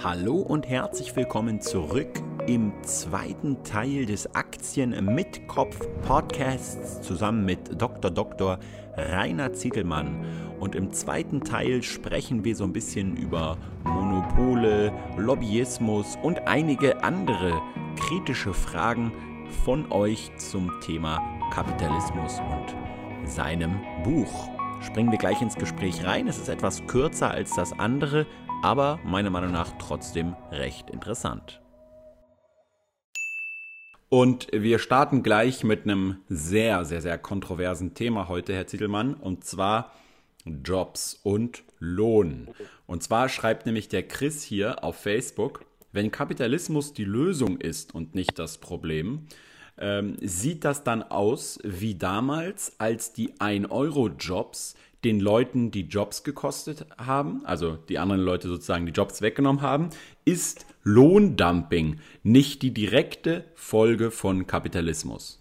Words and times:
Hallo 0.00 0.36
und 0.36 0.68
herzlich 0.68 1.16
willkommen 1.16 1.60
zurück 1.60 2.22
im 2.46 2.72
zweiten 2.84 3.64
Teil 3.64 4.06
des 4.06 4.32
Aktien 4.32 5.04
mit 5.12 5.48
Kopf 5.48 5.76
Podcasts 6.06 7.02
zusammen 7.02 7.44
mit 7.44 7.82
Dr. 7.82 8.12
Dr. 8.12 8.60
Rainer 8.96 9.52
Ziegelmann. 9.54 10.24
Und 10.60 10.76
im 10.76 10.92
zweiten 10.92 11.40
Teil 11.40 11.82
sprechen 11.82 12.44
wir 12.44 12.54
so 12.54 12.62
ein 12.62 12.72
bisschen 12.72 13.16
über 13.16 13.56
Monopole, 13.82 14.92
Lobbyismus 15.16 16.16
und 16.22 16.46
einige 16.46 17.02
andere 17.02 17.60
kritische 17.96 18.54
Fragen 18.54 19.10
von 19.64 19.90
euch 19.90 20.30
zum 20.36 20.70
Thema 20.80 21.20
Kapitalismus 21.52 22.38
und 22.38 23.28
seinem 23.28 23.80
Buch. 24.04 24.48
Springen 24.80 25.10
wir 25.10 25.18
gleich 25.18 25.42
ins 25.42 25.56
Gespräch 25.56 26.04
rein. 26.04 26.28
Es 26.28 26.38
ist 26.38 26.48
etwas 26.48 26.86
kürzer 26.86 27.32
als 27.32 27.56
das 27.56 27.76
andere, 27.80 28.26
aber 28.62 28.98
meiner 29.04 29.30
Meinung 29.30 29.52
nach 29.52 29.72
trotzdem 29.78 30.34
recht 30.50 30.90
interessant. 30.90 31.60
Und 34.08 34.48
wir 34.52 34.78
starten 34.78 35.22
gleich 35.22 35.64
mit 35.64 35.84
einem 35.84 36.18
sehr, 36.28 36.84
sehr, 36.84 37.02
sehr 37.02 37.18
kontroversen 37.18 37.94
Thema 37.94 38.28
heute, 38.28 38.54
Herr 38.54 38.66
Zittelmann, 38.66 39.14
und 39.14 39.44
zwar 39.44 39.92
Jobs 40.44 41.20
und 41.22 41.62
Lohn. 41.78 42.48
Und 42.86 43.02
zwar 43.02 43.28
schreibt 43.28 43.66
nämlich 43.66 43.88
der 43.88 44.08
Chris 44.08 44.42
hier 44.42 44.82
auf 44.82 44.96
Facebook, 44.96 45.64
wenn 45.92 46.10
Kapitalismus 46.10 46.94
die 46.94 47.04
Lösung 47.04 47.60
ist 47.60 47.94
und 47.94 48.14
nicht 48.14 48.38
das 48.38 48.58
Problem, 48.58 49.26
ähm, 49.78 50.16
sieht 50.20 50.64
das 50.64 50.84
dann 50.84 51.02
aus 51.02 51.58
wie 51.62 51.94
damals, 51.94 52.78
als 52.78 53.12
die 53.12 53.34
1-Euro-Jobs 53.34 54.74
den 55.04 55.20
Leuten 55.20 55.70
die 55.70 55.86
Jobs 55.86 56.24
gekostet 56.24 56.86
haben, 56.98 57.42
also 57.44 57.76
die 57.76 57.98
anderen 57.98 58.22
Leute 58.22 58.48
sozusagen 58.48 58.86
die 58.86 58.92
Jobs 58.92 59.22
weggenommen 59.22 59.62
haben, 59.62 59.90
ist 60.24 60.66
Lohndumping 60.82 62.00
nicht 62.22 62.62
die 62.62 62.72
direkte 62.72 63.44
Folge 63.54 64.10
von 64.10 64.46
Kapitalismus. 64.46 65.38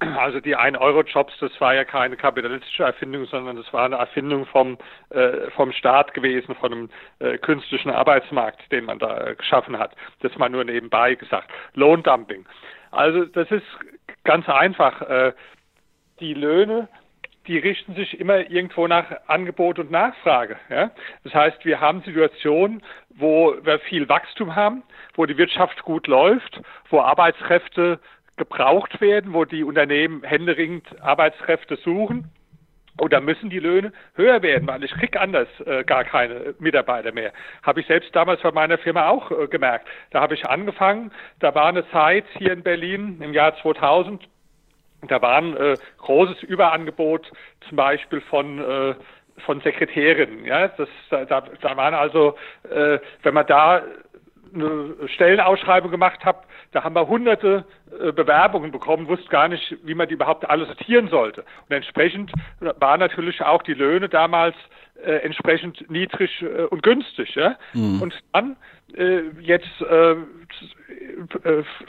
Also 0.00 0.40
die 0.40 0.56
1-Euro-Jobs, 0.56 1.32
das 1.40 1.52
war 1.60 1.74
ja 1.74 1.84
keine 1.84 2.16
kapitalistische 2.16 2.82
Erfindung, 2.82 3.24
sondern 3.26 3.56
das 3.56 3.72
war 3.72 3.84
eine 3.84 3.96
Erfindung 3.96 4.44
vom, 4.46 4.76
äh, 5.10 5.48
vom 5.52 5.72
Staat 5.72 6.12
gewesen, 6.12 6.54
von 6.56 6.72
einem 6.72 6.90
äh, 7.20 7.38
künstlichen 7.38 7.90
Arbeitsmarkt, 7.90 8.70
den 8.72 8.84
man 8.84 8.98
da 8.98 9.28
äh, 9.28 9.36
geschaffen 9.36 9.78
hat. 9.78 9.94
Das 10.20 10.36
mal 10.36 10.50
nur 10.50 10.64
nebenbei 10.64 11.14
gesagt. 11.14 11.50
Lohndumping. 11.74 12.44
Also 12.90 13.24
das 13.26 13.50
ist 13.50 13.64
ganz 14.24 14.48
einfach. 14.48 15.00
Äh, 15.02 15.32
die 16.20 16.34
Löhne 16.34 16.88
die 17.46 17.58
richten 17.58 17.94
sich 17.94 18.18
immer 18.20 18.50
irgendwo 18.50 18.86
nach 18.86 19.06
Angebot 19.26 19.78
und 19.78 19.90
Nachfrage. 19.90 20.56
Ja? 20.68 20.90
Das 21.24 21.34
heißt, 21.34 21.64
wir 21.64 21.80
haben 21.80 22.02
Situationen, 22.02 22.82
wo 23.10 23.54
wir 23.62 23.78
viel 23.80 24.08
Wachstum 24.08 24.54
haben, 24.54 24.82
wo 25.14 25.26
die 25.26 25.38
Wirtschaft 25.38 25.82
gut 25.82 26.06
läuft, 26.06 26.60
wo 26.90 27.00
Arbeitskräfte 27.00 28.00
gebraucht 28.36 29.00
werden, 29.00 29.32
wo 29.32 29.44
die 29.44 29.64
Unternehmen 29.64 30.22
händeringend 30.22 31.00
Arbeitskräfte 31.00 31.76
suchen. 31.76 32.30
Und 32.98 33.12
da 33.12 33.20
müssen 33.20 33.50
die 33.50 33.58
Löhne 33.58 33.92
höher 34.14 34.40
werden, 34.40 34.66
weil 34.66 34.82
ich 34.82 34.90
krieg 34.92 35.20
anders 35.20 35.48
äh, 35.66 35.84
gar 35.84 36.04
keine 36.04 36.54
Mitarbeiter 36.58 37.12
mehr. 37.12 37.32
Habe 37.62 37.80
ich 37.80 37.86
selbst 37.86 38.14
damals 38.16 38.40
bei 38.40 38.52
meiner 38.52 38.78
Firma 38.78 39.08
auch 39.08 39.30
äh, 39.30 39.48
gemerkt. 39.48 39.86
Da 40.10 40.22
habe 40.22 40.34
ich 40.34 40.46
angefangen, 40.46 41.12
da 41.40 41.54
war 41.54 41.66
eine 41.66 41.88
Zeit 41.90 42.24
hier 42.38 42.52
in 42.52 42.62
Berlin 42.62 43.20
im 43.20 43.34
Jahr 43.34 43.54
2000, 43.60 44.26
da 45.08 45.22
war 45.22 45.36
ein 45.36 45.56
äh, 45.56 45.76
großes 45.98 46.42
Überangebot 46.42 47.30
zum 47.68 47.76
Beispiel 47.76 48.20
von 48.20 48.58
äh, 48.58 48.94
von 49.44 49.60
Sekretärinnen. 49.60 50.44
Ja, 50.44 50.68
das, 50.68 50.88
da, 51.10 51.24
da 51.24 51.76
waren 51.76 51.94
also, 51.94 52.36
äh, 52.70 52.98
wenn 53.22 53.34
man 53.34 53.46
da 53.46 53.82
eine 54.54 55.08
Stellenausschreibung 55.08 55.90
gemacht 55.90 56.24
hat, 56.24 56.44
da 56.72 56.84
haben 56.84 56.94
wir 56.94 57.06
hunderte 57.06 57.64
äh, 58.00 58.12
Bewerbungen 58.12 58.70
bekommen, 58.70 59.08
wussten 59.08 59.28
gar 59.28 59.48
nicht, 59.48 59.76
wie 59.84 59.94
man 59.94 60.08
die 60.08 60.14
überhaupt 60.14 60.48
alle 60.48 60.66
sortieren 60.66 61.08
sollte. 61.08 61.42
Und 61.68 61.74
entsprechend 61.74 62.32
waren 62.60 63.00
natürlich 63.00 63.42
auch 63.42 63.62
die 63.62 63.74
Löhne 63.74 64.08
damals 64.08 64.56
äh, 65.04 65.16
entsprechend 65.24 65.90
niedrig 65.90 66.42
äh, 66.42 66.64
und 66.64 66.82
günstig. 66.82 67.34
Ja? 67.34 67.56
Mhm. 67.74 68.02
Und 68.02 68.14
dann 68.32 68.56
äh, 68.94 69.22
jetzt 69.40 69.80
äh, 69.82 70.16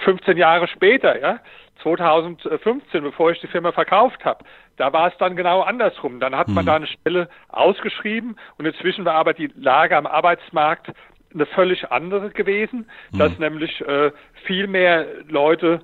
15 0.03 0.35
äh, 0.35 0.39
Jahre 0.39 0.67
später, 0.67 1.19
ja, 1.19 1.39
2015, 1.83 3.03
bevor 3.03 3.31
ich 3.31 3.39
die 3.39 3.47
Firma 3.47 3.71
verkauft 3.71 4.25
habe, 4.25 4.43
da 4.77 4.93
war 4.93 5.07
es 5.07 5.17
dann 5.17 5.35
genau 5.35 5.61
andersrum. 5.61 6.19
Dann 6.19 6.35
hat 6.35 6.47
man 6.47 6.65
mhm. 6.65 6.67
da 6.67 6.75
eine 6.75 6.87
Stelle 6.87 7.29
ausgeschrieben 7.49 8.37
und 8.57 8.65
inzwischen 8.65 9.05
war 9.05 9.15
aber 9.15 9.33
die 9.33 9.51
Lage 9.55 9.95
am 9.95 10.05
Arbeitsmarkt 10.05 10.91
eine 11.37 11.45
völlig 11.45 11.91
andere 11.91 12.29
gewesen, 12.31 12.89
mhm. 13.11 13.17
dass 13.17 13.37
nämlich 13.39 13.81
äh, 13.81 14.11
viel 14.45 14.67
mehr 14.67 15.05
Leute 15.27 15.81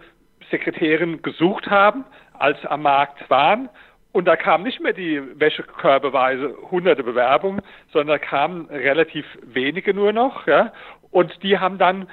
Sekretärin 0.52 1.22
gesucht 1.22 1.69
haben, 1.69 2.06
als 2.34 2.64
am 2.66 2.84
Markt 2.84 3.30
waren. 3.30 3.69
Und 4.12 4.25
da 4.25 4.36
kamen 4.36 4.64
nicht 4.64 4.80
mehr 4.80 4.94
die 4.94 5.22
Wäschekörbeweise 5.40 6.56
hunderte 6.69 7.03
Bewerbungen, 7.03 7.62
sondern 7.91 8.19
da 8.19 8.25
kamen 8.25 8.68
relativ 8.68 9.25
wenige 9.41 9.94
nur 9.94 10.14
noch. 10.14 10.46
Ja? 10.46 10.72
Und 11.09 11.41
die 11.41 11.58
haben 11.58 11.80
dann 11.80 12.08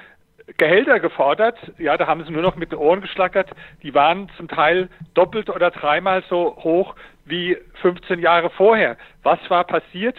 Gehälter 0.57 0.99
gefordert, 0.99 1.57
ja, 1.77 1.97
da 1.97 2.07
haben 2.07 2.23
sie 2.25 2.31
nur 2.31 2.41
noch 2.41 2.55
mit 2.55 2.71
den 2.71 2.79
Ohren 2.79 3.01
geschlackert, 3.01 3.49
die 3.83 3.93
waren 3.93 4.29
zum 4.37 4.47
Teil 4.47 4.89
doppelt 5.13 5.49
oder 5.49 5.71
dreimal 5.71 6.23
so 6.29 6.57
hoch 6.57 6.95
wie 7.25 7.57
15 7.81 8.19
Jahre 8.19 8.49
vorher. 8.49 8.97
Was 9.23 9.39
war 9.49 9.63
passiert? 9.63 10.17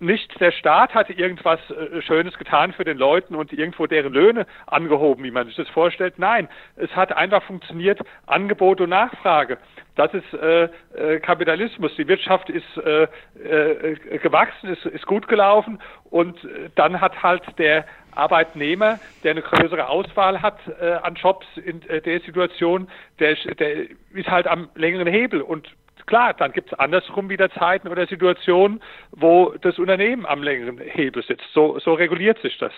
Nicht 0.00 0.40
der 0.40 0.50
Staat 0.50 0.94
hatte 0.94 1.12
irgendwas 1.12 1.60
äh, 1.70 2.02
Schönes 2.02 2.36
getan 2.36 2.72
für 2.72 2.84
den 2.84 2.98
Leuten 2.98 3.34
und 3.34 3.52
irgendwo 3.52 3.86
deren 3.86 4.12
Löhne 4.12 4.46
angehoben, 4.66 5.22
wie 5.22 5.30
man 5.30 5.46
sich 5.46 5.56
das 5.56 5.68
vorstellt. 5.68 6.18
Nein, 6.18 6.48
es 6.76 6.90
hat 6.96 7.12
einfach 7.12 7.42
funktioniert, 7.44 8.00
Angebot 8.26 8.80
und 8.80 8.90
Nachfrage. 8.90 9.58
Das 9.94 10.12
ist 10.14 10.32
äh, 10.34 10.68
äh, 10.94 11.20
Kapitalismus. 11.20 11.94
Die 11.96 12.08
Wirtschaft 12.08 12.50
ist 12.50 12.64
äh, 12.78 13.04
äh, 13.42 14.18
gewachsen, 14.18 14.70
ist, 14.70 14.86
ist 14.86 15.06
gut 15.06 15.28
gelaufen 15.28 15.80
und 16.10 16.36
dann 16.74 17.00
hat 17.00 17.22
halt 17.22 17.42
der 17.58 17.84
Arbeitnehmer, 18.12 18.98
der 19.22 19.32
eine 19.32 19.42
größere 19.42 19.88
Auswahl 19.88 20.42
hat 20.42 20.58
äh, 20.80 20.92
an 21.02 21.14
Jobs 21.14 21.46
in 21.56 21.80
der 21.80 22.20
Situation, 22.20 22.88
der, 23.20 23.34
der 23.34 23.90
ist 24.12 24.28
halt 24.28 24.46
am 24.46 24.68
längeren 24.74 25.06
Hebel. 25.06 25.40
Und 25.40 25.68
klar, 26.08 26.34
dann 26.34 26.52
gibt 26.52 26.72
es 26.72 26.78
andersrum 26.78 27.30
wieder 27.30 27.50
Zeiten 27.50 27.86
oder 27.86 28.06
Situationen, 28.08 28.82
wo 29.12 29.54
das 29.60 29.78
Unternehmen 29.78 30.26
am 30.26 30.42
längeren 30.42 30.78
Hebel 30.78 31.22
sitzt. 31.22 31.46
So, 31.52 31.78
so 31.78 31.94
reguliert 31.94 32.40
sich 32.40 32.58
das. 32.58 32.72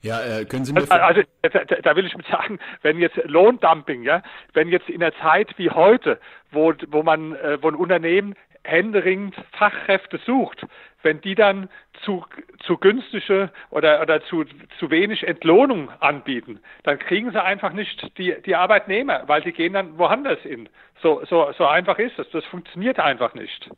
Ja, 0.00 0.20
äh, 0.20 0.44
können 0.44 0.64
Sie 0.64 0.72
mir 0.72 0.80
also, 0.90 1.22
also 1.42 1.58
da, 1.82 1.94
will 1.94 2.06
ich 2.06 2.16
mit 2.16 2.26
sagen, 2.26 2.58
wenn 2.82 2.98
jetzt 2.98 3.16
Lohndumping, 3.24 4.02
ja, 4.02 4.22
wenn 4.52 4.68
jetzt 4.68 4.88
in 4.88 4.98
der 4.98 5.14
Zeit 5.18 5.56
wie 5.58 5.70
heute, 5.70 6.18
wo 6.50 6.74
wo 6.88 7.04
man 7.04 7.36
äh, 7.36 7.62
wo 7.62 7.68
ein 7.68 7.76
Unternehmen 7.76 8.34
händeringend 8.64 9.34
Fachkräfte 9.52 10.18
sucht, 10.24 10.66
wenn 11.02 11.20
die 11.20 11.34
dann 11.34 11.68
zu, 12.04 12.24
zu 12.64 12.76
günstige 12.78 13.50
oder, 13.70 14.00
oder 14.00 14.22
zu, 14.24 14.44
zu 14.78 14.90
wenig 14.90 15.26
Entlohnung 15.26 15.90
anbieten, 16.00 16.60
dann 16.84 16.98
kriegen 16.98 17.30
sie 17.32 17.42
einfach 17.42 17.72
nicht 17.72 18.16
die, 18.18 18.34
die 18.44 18.54
Arbeitnehmer, 18.54 19.24
weil 19.26 19.42
die 19.42 19.52
gehen 19.52 19.72
dann 19.72 19.98
woanders 19.98 20.40
hin. 20.40 20.68
So, 21.02 21.24
so, 21.28 21.52
so 21.58 21.66
einfach 21.66 21.98
ist 21.98 22.18
es. 22.18 22.28
Das 22.30 22.44
funktioniert 22.44 23.00
einfach 23.00 23.34
nicht. 23.34 23.70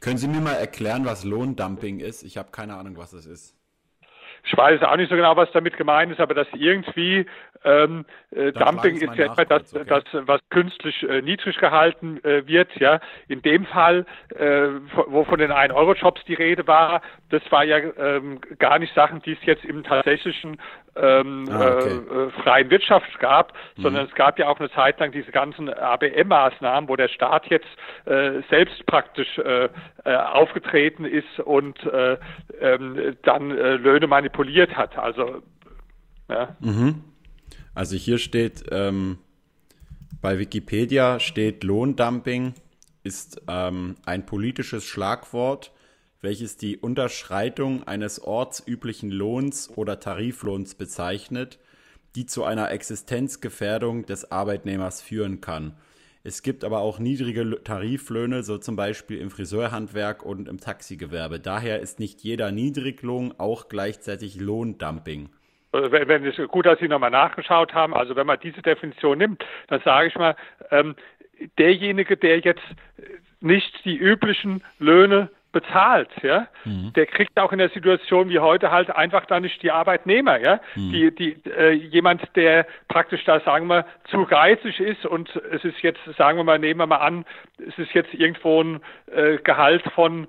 Können 0.00 0.18
Sie 0.18 0.28
mir 0.28 0.40
mal 0.40 0.52
erklären, 0.52 1.04
was 1.04 1.24
Lohndumping 1.24 2.00
ist? 2.00 2.22
Ich 2.22 2.36
habe 2.36 2.50
keine 2.52 2.74
Ahnung, 2.74 2.96
was 2.96 3.10
das 3.10 3.26
ist. 3.26 3.55
Ich 4.46 4.56
weiß 4.56 4.82
auch 4.84 4.96
nicht 4.96 5.10
so 5.10 5.16
genau, 5.16 5.36
was 5.36 5.50
damit 5.52 5.76
gemeint 5.76 6.12
ist, 6.12 6.20
aber 6.20 6.32
dass 6.32 6.46
irgendwie 6.54 7.26
ähm, 7.64 8.04
äh, 8.30 8.52
Dumping 8.52 8.96
ist 8.96 9.14
ja 9.16 9.26
immer 9.26 9.44
das, 9.44 9.74
okay. 9.74 9.84
das, 9.88 10.04
was 10.12 10.40
künstlich 10.50 11.02
äh, 11.02 11.20
niedrig 11.20 11.58
gehalten 11.58 12.22
äh, 12.24 12.46
wird. 12.46 12.68
Ja, 12.78 13.00
in 13.26 13.42
dem 13.42 13.66
Fall, 13.66 14.06
äh, 14.36 14.68
wo 15.08 15.24
von 15.24 15.40
den 15.40 15.50
1-Euro-Jobs 15.50 16.24
die 16.26 16.34
Rede 16.34 16.64
war, 16.68 17.02
das 17.30 17.42
war 17.50 17.64
ja 17.64 17.78
ähm, 17.78 18.40
gar 18.60 18.78
nicht 18.78 18.94
Sachen, 18.94 19.20
die 19.22 19.32
es 19.32 19.44
jetzt 19.44 19.64
im 19.64 19.82
tatsächlichen 19.82 20.58
ähm, 20.94 21.48
ah, 21.50 21.74
okay. 21.74 21.88
äh, 21.88 22.42
freien 22.42 22.70
Wirtschaft 22.70 23.18
gab, 23.18 23.52
mhm. 23.76 23.82
sondern 23.82 24.06
es 24.06 24.14
gab 24.14 24.38
ja 24.38 24.48
auch 24.48 24.60
eine 24.60 24.70
Zeit 24.70 25.00
lang 25.00 25.10
diese 25.10 25.32
ganzen 25.32 25.68
ABM-Maßnahmen, 25.68 26.88
wo 26.88 26.94
der 26.94 27.08
Staat 27.08 27.46
jetzt 27.46 27.66
äh, 28.06 28.42
selbst 28.48 28.86
praktisch 28.86 29.38
äh, 29.38 29.68
äh, 30.04 30.14
aufgetreten 30.14 31.04
ist 31.04 31.40
und 31.40 31.84
äh, 31.84 32.16
ähm, 32.60 33.16
dann 33.24 33.50
äh, 33.50 33.74
Löhne 33.74 34.06
manipuliert 34.06 34.35
hat. 34.76 34.96
Also 34.96 35.42
ja. 36.28 36.56
Mhm. 36.60 37.04
Also 37.74 37.96
hier 37.96 38.18
steht 38.18 38.64
ähm, 38.70 39.18
bei 40.20 40.38
Wikipedia 40.38 41.20
steht 41.20 41.62
Lohndumping 41.62 42.54
ist 43.02 43.42
ähm, 43.48 43.96
ein 44.04 44.26
politisches 44.26 44.84
Schlagwort 44.84 45.72
welches 46.26 46.56
die 46.56 46.76
Unterschreitung 46.76 47.86
eines 47.86 48.20
ortsüblichen 48.20 49.10
Lohns 49.10 49.70
oder 49.70 50.00
Tariflohns 50.00 50.74
bezeichnet, 50.74 51.60
die 52.16 52.26
zu 52.26 52.42
einer 52.42 52.70
Existenzgefährdung 52.72 54.06
des 54.06 54.32
Arbeitnehmers 54.32 55.02
führen 55.02 55.40
kann. 55.40 55.76
Es 56.26 56.42
gibt 56.42 56.64
aber 56.64 56.80
auch 56.80 56.98
niedrige 56.98 57.62
Tariflöhne, 57.62 58.42
so 58.42 58.58
zum 58.58 58.74
Beispiel 58.74 59.20
im 59.20 59.30
Friseurhandwerk 59.30 60.24
und 60.24 60.48
im 60.48 60.58
Taxigewerbe. 60.58 61.38
Daher 61.38 61.78
ist 61.78 62.00
nicht 62.00 62.22
jeder 62.22 62.50
Niedriglohn 62.50 63.32
auch 63.38 63.68
gleichzeitig 63.68 64.40
Lohndumping. 64.40 65.28
Äh, 65.70 65.92
wenn, 65.92 66.08
wenn 66.08 66.26
es 66.26 66.36
gut, 66.48 66.66
dass 66.66 66.80
Sie 66.80 66.88
nochmal 66.88 67.12
nachgeschaut 67.12 67.74
haben. 67.74 67.94
Also 67.94 68.16
wenn 68.16 68.26
man 68.26 68.40
diese 68.42 68.60
Definition 68.60 69.18
nimmt, 69.18 69.44
dann 69.68 69.80
sage 69.82 70.08
ich 70.08 70.16
mal, 70.16 70.34
ähm, 70.72 70.96
derjenige, 71.58 72.16
der 72.16 72.40
jetzt 72.40 72.64
nicht 73.40 73.84
die 73.84 73.96
üblichen 73.96 74.64
Löhne 74.80 75.30
bezahlt, 75.56 76.10
ja, 76.22 76.48
mhm. 76.66 76.92
der 76.92 77.06
kriegt 77.06 77.38
auch 77.40 77.50
in 77.50 77.58
der 77.58 77.70
Situation 77.70 78.28
wie 78.28 78.40
heute 78.40 78.70
halt 78.70 78.94
einfach 78.94 79.24
da 79.24 79.40
nicht 79.40 79.62
die 79.62 79.70
Arbeitnehmer, 79.70 80.38
ja, 80.38 80.60
mhm. 80.74 80.92
die, 80.92 81.14
die, 81.14 81.50
äh, 81.50 81.70
jemand, 81.70 82.20
der 82.36 82.66
praktisch 82.88 83.24
da, 83.24 83.40
sagen 83.40 83.66
wir, 83.68 83.86
zu 84.10 84.26
geizig 84.26 84.78
ist 84.80 85.06
und 85.06 85.34
es 85.50 85.64
ist 85.64 85.80
jetzt, 85.80 86.00
sagen 86.18 86.36
wir 86.36 86.44
mal, 86.44 86.58
nehmen 86.58 86.80
wir 86.80 86.86
mal 86.86 86.96
an, 86.96 87.24
es 87.66 87.78
ist 87.78 87.94
jetzt 87.94 88.12
irgendwo 88.12 88.62
ein 88.62 88.80
äh, 89.10 89.38
Gehalt 89.38 89.82
von 89.94 90.28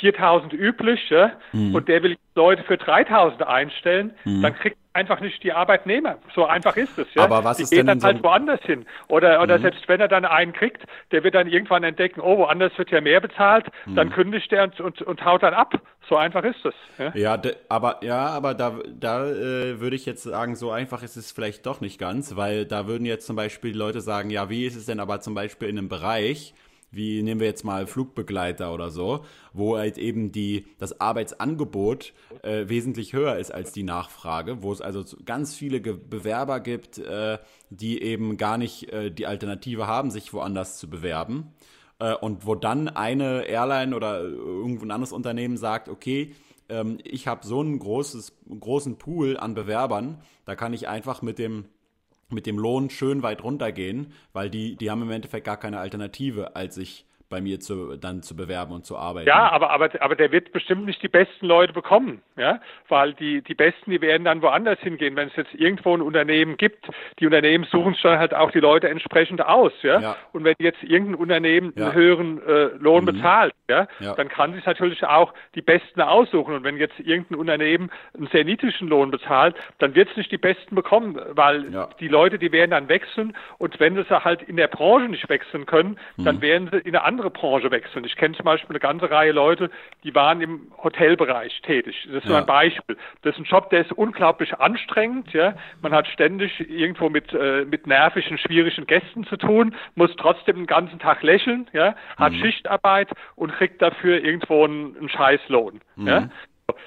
4000 0.00 0.52
üblich, 0.52 1.10
ja, 1.10 1.32
mhm. 1.52 1.74
und 1.74 1.88
der 1.88 2.02
will 2.02 2.16
Leute 2.34 2.62
für 2.64 2.76
3000 2.76 3.46
einstellen, 3.46 4.12
mhm. 4.24 4.42
dann 4.42 4.54
kriegt 4.54 4.76
einfach 4.94 5.20
nicht 5.20 5.42
die 5.42 5.52
Arbeitnehmer. 5.52 6.18
So 6.34 6.46
einfach 6.46 6.76
ist 6.76 6.98
es. 6.98 7.12
Ja? 7.14 7.24
Aber 7.24 7.44
was 7.44 7.56
die 7.56 7.64
ist 7.64 7.70
gehen 7.70 7.86
denn 7.86 7.98
dann 7.98 8.02
halt 8.02 8.18
so 8.18 8.24
woanders 8.24 8.60
hin. 8.62 8.86
Oder, 9.08 9.42
oder 9.42 9.58
mhm. 9.58 9.62
selbst 9.62 9.88
wenn 9.88 10.00
er 10.00 10.08
dann 10.08 10.24
einen 10.24 10.52
kriegt, 10.52 10.82
der 11.10 11.24
wird 11.24 11.34
dann 11.34 11.48
irgendwann 11.48 11.82
entdecken, 11.82 12.20
oh, 12.20 12.38
woanders 12.38 12.76
wird 12.78 12.90
ja 12.90 13.00
mehr 13.00 13.20
bezahlt, 13.20 13.66
mhm. 13.86 13.96
dann 13.96 14.10
kündigt 14.10 14.52
er 14.52 14.64
und, 14.64 14.80
und, 14.80 15.02
und, 15.02 15.24
haut 15.24 15.42
dann 15.42 15.54
ab. 15.54 15.74
So 16.08 16.16
einfach 16.16 16.44
ist 16.44 16.64
es. 16.64 16.74
Ja, 16.98 17.12
ja 17.14 17.36
de, 17.36 17.56
aber 17.68 18.00
ja, 18.02 18.26
aber 18.26 18.54
da, 18.54 18.78
da 18.88 19.26
äh, 19.26 19.80
würde 19.80 19.96
ich 19.96 20.06
jetzt 20.06 20.22
sagen, 20.22 20.54
so 20.54 20.70
einfach 20.70 21.02
ist 21.02 21.16
es 21.16 21.32
vielleicht 21.32 21.66
doch 21.66 21.80
nicht 21.80 21.98
ganz, 21.98 22.36
weil 22.36 22.64
da 22.64 22.86
würden 22.86 23.04
jetzt 23.04 23.26
zum 23.26 23.36
Beispiel 23.36 23.72
die 23.72 23.78
Leute 23.78 24.00
sagen, 24.00 24.30
ja, 24.30 24.48
wie 24.48 24.64
ist 24.64 24.76
es 24.76 24.86
denn 24.86 25.00
aber 25.00 25.20
zum 25.20 25.34
Beispiel 25.34 25.68
in 25.68 25.78
einem 25.78 25.88
Bereich, 25.88 26.54
wie 26.94 27.22
nehmen 27.22 27.40
wir 27.40 27.46
jetzt 27.46 27.64
mal 27.64 27.86
Flugbegleiter 27.86 28.72
oder 28.72 28.90
so, 28.90 29.24
wo 29.52 29.76
halt 29.76 29.98
eben 29.98 30.32
die, 30.32 30.66
das 30.78 31.00
Arbeitsangebot 31.00 32.12
äh, 32.42 32.68
wesentlich 32.68 33.12
höher 33.12 33.36
ist 33.36 33.52
als 33.52 33.72
die 33.72 33.82
Nachfrage, 33.82 34.62
wo 34.62 34.72
es 34.72 34.80
also 34.80 35.04
ganz 35.24 35.54
viele 35.54 35.80
Ge 35.80 35.94
Bewerber 35.94 36.60
gibt, 36.60 36.98
äh, 36.98 37.38
die 37.70 38.02
eben 38.02 38.36
gar 38.36 38.58
nicht 38.58 38.92
äh, 38.92 39.10
die 39.10 39.26
Alternative 39.26 39.86
haben, 39.86 40.10
sich 40.10 40.32
woanders 40.32 40.78
zu 40.78 40.88
bewerben. 40.88 41.52
Äh, 41.98 42.14
und 42.14 42.46
wo 42.46 42.54
dann 42.54 42.88
eine 42.88 43.46
Airline 43.46 43.94
oder 43.94 44.22
irgendwo 44.22 44.84
ein 44.84 44.90
anderes 44.90 45.12
Unternehmen 45.12 45.56
sagt, 45.56 45.88
okay, 45.88 46.34
ähm, 46.68 46.98
ich 47.04 47.26
habe 47.26 47.46
so 47.46 47.60
einen 47.60 47.78
großes, 47.78 48.36
großen 48.60 48.96
Pool 48.96 49.36
an 49.36 49.54
Bewerbern, 49.54 50.20
da 50.44 50.54
kann 50.56 50.72
ich 50.72 50.88
einfach 50.88 51.22
mit 51.22 51.38
dem 51.38 51.66
mit 52.30 52.46
dem 52.46 52.58
Lohn 52.58 52.90
schön 52.90 53.22
weit 53.22 53.42
runtergehen, 53.42 54.12
weil 54.32 54.50
die, 54.50 54.76
die 54.76 54.90
haben 54.90 55.02
im 55.02 55.10
Endeffekt 55.10 55.46
gar 55.46 55.58
keine 55.58 55.78
Alternative, 55.78 56.56
als 56.56 56.74
sich 56.74 57.06
bei 57.34 57.40
mir 57.40 57.58
zu, 57.58 57.96
dann 57.96 58.22
zu 58.22 58.36
bewerben 58.36 58.72
und 58.72 58.86
zu 58.86 58.96
arbeiten. 58.96 59.26
Ja, 59.26 59.50
aber, 59.50 59.70
aber, 59.70 59.90
aber 59.98 60.14
der 60.14 60.30
wird 60.30 60.52
bestimmt 60.52 60.86
nicht 60.86 61.02
die 61.02 61.08
besten 61.08 61.46
Leute 61.46 61.72
bekommen, 61.72 62.22
ja, 62.36 62.60
weil 62.88 63.12
die, 63.14 63.42
die 63.42 63.56
Besten, 63.56 63.90
die 63.90 64.00
werden 64.00 64.24
dann 64.24 64.40
woanders 64.40 64.78
hingehen. 64.78 65.16
Wenn 65.16 65.26
es 65.26 65.34
jetzt 65.34 65.52
irgendwo 65.52 65.96
ein 65.96 66.00
Unternehmen 66.00 66.56
gibt, 66.56 66.88
die 67.18 67.26
Unternehmen 67.26 67.64
suchen 67.64 67.96
schon 67.96 68.16
halt 68.16 68.34
auch 68.34 68.52
die 68.52 68.60
Leute 68.60 68.88
entsprechend 68.88 69.44
aus, 69.44 69.72
ja. 69.82 69.98
ja. 69.98 70.16
Und 70.32 70.44
wenn 70.44 70.54
jetzt 70.60 70.80
irgendein 70.84 71.16
Unternehmen 71.16 71.72
ja. 71.74 71.86
einen 71.86 71.94
höheren 71.94 72.46
äh, 72.46 72.66
Lohn 72.78 73.02
mhm. 73.02 73.06
bezahlt, 73.06 73.52
ja, 73.68 73.88
ja, 73.98 74.14
dann 74.14 74.28
kann 74.28 74.54
sich 74.54 74.64
natürlich 74.64 75.02
auch 75.04 75.34
die 75.56 75.62
Besten 75.62 76.02
aussuchen. 76.02 76.54
Und 76.54 76.62
wenn 76.62 76.76
jetzt 76.76 77.00
irgendein 77.00 77.38
Unternehmen 77.38 77.90
einen 78.16 78.28
sehr 78.28 78.44
niedrigen 78.44 78.86
Lohn 78.86 79.10
bezahlt, 79.10 79.56
dann 79.78 79.96
wird 79.96 80.08
es 80.10 80.16
nicht 80.16 80.30
die 80.30 80.38
Besten 80.38 80.76
bekommen, 80.76 81.18
weil 81.30 81.88
die 81.98 82.08
Leute, 82.08 82.38
die 82.38 82.52
werden 82.52 82.70
dann 82.70 82.88
wechseln 82.88 83.36
und 83.58 83.80
wenn 83.80 83.96
sie 83.96 84.24
halt 84.24 84.42
in 84.42 84.56
der 84.56 84.68
Branche 84.68 85.08
nicht 85.08 85.28
wechseln 85.28 85.66
können, 85.66 85.98
mhm. 86.16 86.24
dann 86.24 86.40
werden 86.40 86.68
sie 86.70 86.78
in 86.78 86.94
eine 86.94 87.02
andere 87.02 87.23
andere 87.24 87.30
Branche 87.30 87.70
wechseln. 87.70 88.04
Ich 88.04 88.16
kenne 88.16 88.34
zum 88.34 88.44
Beispiel 88.44 88.70
eine 88.70 88.80
ganze 88.80 89.10
Reihe 89.10 89.32
Leute, 89.32 89.70
die 90.02 90.14
waren 90.14 90.40
im 90.40 90.72
Hotelbereich 90.82 91.60
tätig. 91.62 91.96
Das 92.06 92.16
ist 92.16 92.24
ja. 92.24 92.30
nur 92.30 92.38
ein 92.38 92.46
Beispiel. 92.46 92.96
Das 93.22 93.34
ist 93.34 93.40
ein 93.40 93.44
Job, 93.44 93.70
der 93.70 93.80
ist 93.80 93.92
unglaublich 93.92 94.54
anstrengend. 94.58 95.32
Ja? 95.32 95.54
Man 95.80 95.92
hat 95.92 96.06
ständig 96.08 96.60
irgendwo 96.68 97.08
mit, 97.08 97.32
äh, 97.32 97.64
mit 97.64 97.86
nervigen, 97.86 98.38
schwierigen 98.38 98.86
Gästen 98.86 99.24
zu 99.24 99.36
tun, 99.36 99.74
muss 99.94 100.14
trotzdem 100.16 100.56
den 100.56 100.66
ganzen 100.66 100.98
Tag 100.98 101.22
lächeln, 101.22 101.68
ja? 101.72 101.94
hat 102.16 102.32
mhm. 102.32 102.40
Schichtarbeit 102.40 103.10
und 103.36 103.52
kriegt 103.52 103.80
dafür 103.80 104.22
irgendwo 104.22 104.64
einen, 104.64 104.96
einen 104.96 105.08
Scheißlohn. 105.08 105.80
Mhm. 105.96 106.06
Ja? 106.06 106.28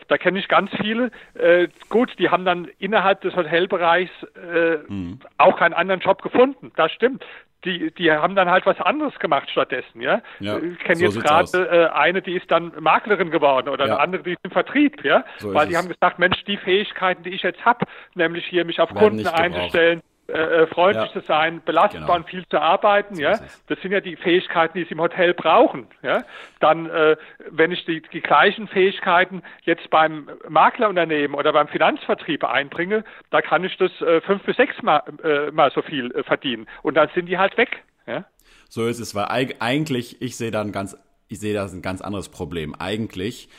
Da 0.07 0.17
kenne 0.17 0.39
ich 0.39 0.47
ganz 0.47 0.71
viele. 0.79 1.11
Äh, 1.33 1.67
gut, 1.89 2.13
die 2.19 2.29
haben 2.29 2.45
dann 2.45 2.69
innerhalb 2.79 3.21
des 3.21 3.35
Hotelbereichs 3.35 4.11
äh, 4.35 4.77
mhm. 4.87 5.19
auch 5.37 5.57
keinen 5.57 5.73
anderen 5.73 5.99
Job 5.99 6.21
gefunden. 6.21 6.71
Das 6.75 6.91
stimmt 6.91 7.23
die, 7.65 7.91
die 7.91 8.11
haben 8.11 8.35
dann 8.35 8.49
halt 8.49 8.65
was 8.65 8.79
anderes 8.79 9.17
gemacht 9.19 9.49
stattdessen, 9.49 10.01
ja. 10.01 10.21
ja 10.39 10.57
ich 10.57 10.79
kenne 10.79 10.95
so 10.97 11.05
jetzt 11.05 11.21
gerade 11.21 11.67
äh, 11.69 11.87
eine, 11.89 12.21
die 12.21 12.35
ist 12.35 12.49
dann 12.51 12.71
Maklerin 12.79 13.31
geworden 13.31 13.69
oder 13.69 13.87
ja. 13.87 13.93
eine 13.93 14.01
andere, 14.01 14.23
die 14.23 14.31
ist 14.33 14.39
im 14.43 14.51
Vertrieb, 14.51 15.03
ja. 15.03 15.25
So 15.37 15.53
Weil 15.53 15.67
die 15.67 15.73
es. 15.73 15.79
haben 15.79 15.87
gesagt, 15.89 16.19
Mensch, 16.19 16.43
die 16.45 16.57
Fähigkeiten, 16.57 17.23
die 17.23 17.31
ich 17.31 17.41
jetzt 17.41 17.63
habe, 17.65 17.85
nämlich 18.15 18.45
hier 18.45 18.63
mich 18.63 18.79
auf 18.79 18.93
Werden 18.93 19.23
Kunden 19.23 19.27
einzustellen, 19.27 19.99
äh, 19.99 20.03
äh, 20.27 20.67
freundlich 20.67 21.13
ja. 21.13 21.21
zu 21.21 21.25
sein, 21.25 21.61
belastbar 21.63 22.01
genau. 22.01 22.15
und 22.15 22.29
viel 22.29 22.45
zu 22.47 22.59
arbeiten, 22.59 23.15
so 23.15 23.21
ja. 23.21 23.39
Das 23.67 23.79
sind 23.81 23.91
ja 23.91 24.01
die 24.01 24.15
Fähigkeiten, 24.15 24.77
die 24.77 24.83
sie 24.83 24.91
im 24.91 25.01
Hotel 25.01 25.33
brauchen, 25.33 25.87
ja. 26.01 26.23
Dann, 26.59 26.89
äh, 26.89 27.15
wenn 27.49 27.71
ich 27.71 27.85
die, 27.85 28.01
die 28.01 28.21
gleichen 28.21 28.67
Fähigkeiten 28.67 29.41
jetzt 29.63 29.89
beim 29.89 30.29
Maklerunternehmen 30.47 31.35
oder 31.35 31.53
beim 31.53 31.67
Finanzvertrieb 31.67 32.43
einbringe, 32.43 33.03
da 33.29 33.41
kann 33.41 33.63
ich 33.63 33.77
das 33.77 33.91
äh, 34.01 34.21
fünf 34.21 34.43
bis 34.43 34.57
sechs 34.57 34.81
Mal, 34.81 35.03
äh, 35.23 35.51
mal 35.51 35.71
so 35.71 35.81
viel 35.81 36.11
äh, 36.11 36.23
verdienen. 36.23 36.67
Und 36.83 36.95
dann 36.95 37.09
sind 37.15 37.27
die 37.27 37.37
halt 37.37 37.57
weg, 37.57 37.83
ja. 38.05 38.25
So 38.69 38.87
ist 38.87 38.99
es, 38.99 39.15
weil 39.15 39.55
eigentlich, 39.59 40.21
ich 40.21 40.35
sehe 40.35 40.51
da 40.51 40.61
ein 40.61 40.71
ganz, 40.71 40.97
ich 41.29 41.39
sehe 41.39 41.53
da 41.53 41.65
ein 41.65 41.81
ganz 41.81 42.01
anderes 42.01 42.29
Problem. 42.29 42.75
Eigentlich 42.77 43.49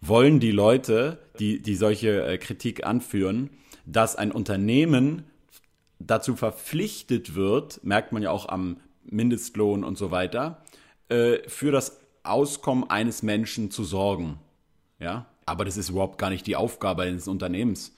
wollen 0.00 0.40
die 0.40 0.52
Leute, 0.52 1.18
die, 1.38 1.60
die 1.60 1.74
solche 1.74 2.24
äh, 2.24 2.38
Kritik 2.38 2.86
anführen, 2.86 3.50
dass 3.84 4.16
ein 4.16 4.32
Unternehmen 4.32 5.24
dazu 5.98 6.36
verpflichtet 6.36 7.34
wird, 7.34 7.82
merkt 7.84 8.12
man 8.12 8.22
ja 8.22 8.30
auch 8.30 8.48
am 8.48 8.78
Mindestlohn 9.04 9.84
und 9.84 9.98
so 9.98 10.10
weiter, 10.10 10.62
äh, 11.08 11.38
für 11.48 11.72
das 11.72 12.00
Auskommen 12.22 12.88
eines 12.90 13.22
Menschen 13.22 13.70
zu 13.70 13.84
sorgen. 13.84 14.38
Ja, 14.98 15.26
aber 15.46 15.64
das 15.64 15.76
ist 15.76 15.90
überhaupt 15.90 16.18
gar 16.18 16.30
nicht 16.30 16.46
die 16.46 16.56
Aufgabe 16.56 17.02
eines 17.02 17.28
Unternehmens. 17.28 17.96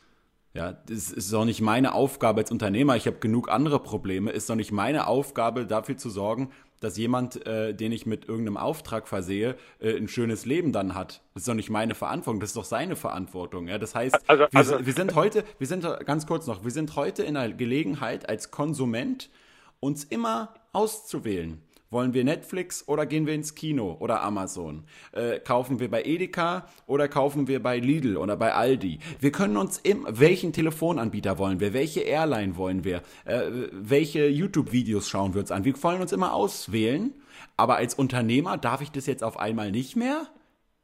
Ja, 0.52 0.72
das 0.72 1.10
ist 1.10 1.32
doch 1.32 1.44
nicht 1.44 1.60
meine 1.60 1.94
Aufgabe 1.94 2.40
als 2.40 2.50
Unternehmer. 2.50 2.96
Ich 2.96 3.06
habe 3.06 3.18
genug 3.18 3.48
andere 3.50 3.80
Probleme. 3.80 4.30
Ist 4.32 4.50
doch 4.50 4.56
nicht 4.56 4.72
meine 4.72 5.06
Aufgabe, 5.06 5.66
dafür 5.66 5.96
zu 5.96 6.10
sorgen, 6.10 6.50
dass 6.80 6.96
jemand, 6.96 7.46
äh, 7.46 7.74
den 7.74 7.92
ich 7.92 8.06
mit 8.06 8.28
irgendeinem 8.28 8.56
Auftrag 8.56 9.06
versehe, 9.06 9.56
äh, 9.78 9.96
ein 9.96 10.08
schönes 10.08 10.46
Leben 10.46 10.72
dann 10.72 10.94
hat. 10.94 11.22
Das 11.34 11.42
ist 11.42 11.48
doch 11.48 11.54
nicht 11.54 11.70
meine 11.70 11.94
Verantwortung, 11.94 12.40
das 12.40 12.50
ist 12.50 12.56
doch 12.56 12.64
seine 12.64 12.96
Verantwortung. 12.96 13.68
Ja? 13.68 13.78
Das 13.78 13.94
heißt, 13.94 14.18
also, 14.26 14.46
also, 14.52 14.78
wir, 14.78 14.86
wir 14.86 14.92
sind 14.94 15.14
heute, 15.14 15.44
wir 15.58 15.66
sind 15.66 15.86
ganz 16.04 16.26
kurz 16.26 16.46
noch, 16.46 16.64
wir 16.64 16.70
sind 16.70 16.96
heute 16.96 17.22
in 17.22 17.34
der 17.34 17.50
Gelegenheit 17.52 18.28
als 18.28 18.50
Konsument 18.50 19.30
uns 19.78 20.04
immer 20.04 20.54
auszuwählen. 20.72 21.62
Wollen 21.92 22.14
wir 22.14 22.22
Netflix 22.22 22.86
oder 22.86 23.04
gehen 23.04 23.26
wir 23.26 23.34
ins 23.34 23.56
Kino 23.56 23.96
oder 23.98 24.22
Amazon? 24.22 24.84
Äh, 25.10 25.40
kaufen 25.40 25.80
wir 25.80 25.90
bei 25.90 26.04
Edeka 26.04 26.68
oder 26.86 27.08
kaufen 27.08 27.48
wir 27.48 27.60
bei 27.60 27.80
Lidl 27.80 28.16
oder 28.16 28.36
bei 28.36 28.54
Aldi? 28.54 29.00
Wir 29.18 29.32
können 29.32 29.56
uns 29.56 29.78
im, 29.78 30.06
welchen 30.08 30.52
Telefonanbieter 30.52 31.36
wollen 31.38 31.58
wir? 31.58 31.72
Welche 31.74 32.02
Airline 32.02 32.56
wollen 32.56 32.84
wir? 32.84 33.02
Äh, 33.24 33.50
welche 33.72 34.28
YouTube-Videos 34.28 35.08
schauen 35.08 35.34
wir 35.34 35.40
uns 35.40 35.50
an? 35.50 35.64
Wir 35.64 35.82
wollen 35.82 36.00
uns 36.00 36.12
immer 36.12 36.32
auswählen. 36.32 37.12
Aber 37.56 37.74
als 37.74 37.94
Unternehmer 37.94 38.56
darf 38.56 38.82
ich 38.82 38.92
das 38.92 39.06
jetzt 39.06 39.24
auf 39.24 39.40
einmal 39.40 39.72
nicht 39.72 39.96
mehr? 39.96 40.28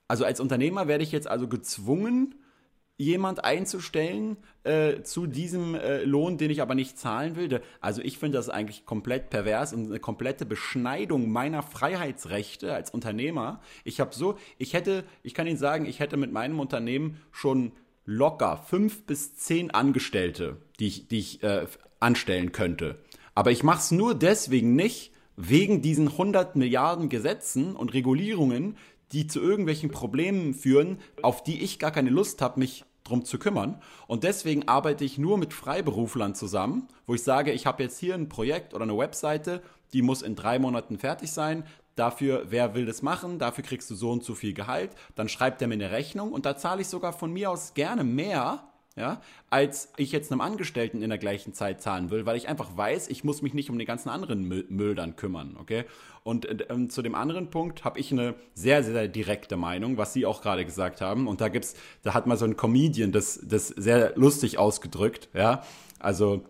Also 0.09 0.25
als 0.25 0.41
Unternehmer 0.41 0.89
werde 0.89 1.05
ich 1.05 1.13
jetzt 1.13 1.29
also 1.29 1.47
gezwungen, 1.47 2.35
jemand 2.99 3.45
einzustellen 3.45 4.39
äh, 4.65 5.03
zu 5.03 5.27
diesem 5.27 5.75
äh, 5.75 6.03
Lohn, 6.05 6.39
den 6.39 6.51
ich 6.51 6.63
aber 6.63 6.75
nicht 6.75 6.99
zahlen 6.99 7.37
will. 7.37 7.61
Also 7.81 8.01
ich 8.03 8.19
finde 8.19 8.39
das 8.39 8.49
eigentlich 8.49 8.87
komplett 8.87 9.29
pervers 9.29 9.73
und 9.73 9.87
eine 9.87 10.01
komplette 10.01 10.47
Beschneidung 10.47 11.31
meiner 11.31 11.63
Freiheitsrechte 11.63 12.73
als 12.73 12.91
Unternehmer. 12.91 13.61
Ich 13.85 14.01
habe 14.01 14.15
so, 14.15 14.39
ich 14.57 14.73
hätte, 14.73 15.05
ich 15.23 15.35
kann 15.35 15.47
Ihnen 15.47 15.59
sagen, 15.59 15.85
ich 15.85 16.01
hätte 16.01 16.17
mit 16.17 16.33
meinem 16.33 16.59
Unternehmen 16.59 17.21
schon 17.33 17.73
locker 18.07 18.57
fünf 18.57 19.03
bis 19.03 19.37
zehn 19.37 19.71
Angestellte, 19.71 20.57
die 20.81 20.87
ich, 20.87 21.09
die 21.09 21.19
ich 21.19 21.43
äh, 21.43 21.67
anstellen 22.01 22.53
könnte. 22.53 22.99
Aber 23.35 23.51
ich 23.51 23.63
mache 23.63 23.81
es 23.81 23.91
nur 23.91 24.15
deswegen 24.15 24.75
nicht, 24.75 25.13
wegen 25.37 25.83
diesen 25.83 26.09
100 26.09 26.57
Milliarden 26.57 27.11
Gesetzen 27.11 27.77
und 27.77 27.93
Regulierungen, 27.93 28.79
die 29.13 29.27
zu 29.27 29.41
irgendwelchen 29.41 29.91
Problemen 29.91 30.55
führen, 30.55 30.99
auf 31.23 31.43
die 31.43 31.63
ich 31.63 31.79
gar 31.79 31.91
keine 31.91 32.11
Lust 32.11 32.43
habe, 32.43 32.59
mich 32.59 32.85
drum 33.05 33.25
zu 33.25 33.39
kümmern. 33.39 33.81
Und 34.07 34.25
deswegen 34.25 34.69
arbeite 34.69 35.05
ich 35.05 35.19
nur 35.19 35.39
mit 35.39 35.55
Freiberuflern 35.55 36.35
zusammen, 36.35 36.89
wo 37.07 37.15
ich 37.15 37.23
sage, 37.23 37.53
ich 37.53 37.67
habe 37.67 37.83
jetzt 37.83 37.99
hier 37.99 38.15
ein 38.15 38.29
Projekt 38.29 38.75
oder 38.75 38.83
eine 38.83 38.99
Webseite, 38.99 39.63
die 39.93 40.03
muss 40.03 40.23
in 40.23 40.35
drei 40.35 40.59
Monaten 40.59 40.99
fertig 40.99 41.31
sein. 41.31 41.65
Dafür, 41.95 42.47
wer 42.51 42.75
will 42.75 42.85
das 42.85 43.03
machen? 43.03 43.39
Dafür 43.39 43.65
kriegst 43.65 43.91
du 43.91 43.95
so 43.95 44.11
und 44.11 44.23
so 44.23 44.35
viel 44.35 44.53
Gehalt. 44.53 44.91
Dann 45.15 45.29
schreibt 45.29 45.63
er 45.63 45.69
mir 45.69 45.75
eine 45.75 45.93
Rechnung 45.93 46.33
und 46.33 46.45
da 46.45 46.57
zahle 46.57 46.83
ich 46.83 46.89
sogar 46.89 47.13
von 47.13 47.33
mir 47.33 47.51
aus 47.51 47.75
gerne 47.75 48.05
mehr, 48.05 48.65
ja, 48.97 49.21
als 49.51 49.93
ich 49.99 50.11
jetzt 50.11 50.33
einem 50.33 50.41
Angestellten 50.41 51.03
in 51.03 51.11
der 51.11 51.19
gleichen 51.19 51.53
Zeit 51.53 51.83
zahlen 51.83 52.11
will, 52.11 52.25
weil 52.25 52.39
ich 52.39 52.49
einfach 52.49 52.77
weiß, 52.77 53.09
ich 53.09 53.25
muss 53.25 53.43
mich 53.43 53.53
nicht 53.53 53.69
um 53.69 53.77
den 53.77 53.87
ganzen 53.87 54.09
anderen 54.09 54.43
Müll, 54.43 54.95
dann 54.95 55.17
kümmern, 55.17 55.57
okay? 55.61 55.85
Und 56.25 56.47
äh, 56.47 56.89
zu 56.89 57.03
dem 57.03 57.15
anderen 57.15 57.51
Punkt 57.51 57.85
habe 57.85 58.01
ich 58.01 58.11
eine 58.11 58.35
sehr, 58.55 58.83
sehr, 58.83 58.95
sehr 58.95 59.09
direkte 59.09 59.59
Meinung, 59.59 59.99
was 59.99 60.15
Sie 60.15 60.25
auch 60.25 60.41
gerade 60.41 60.65
gesagt 60.65 61.03
haben. 61.03 61.29
Und 61.29 61.43
da 61.43 61.49
gibt's, 61.49 61.75
da 62.03 62.15
hat 62.15 62.27
mal 62.27 62.39
so 62.39 62.47
ein 62.47 62.57
Comedian 62.57 63.13
das, 63.13 63.39
das 63.45 63.69
sehr 63.69 64.15
lustig 64.17 64.57
ausgedrückt, 64.59 65.29
ja. 65.35 65.63
Also, 65.99 66.43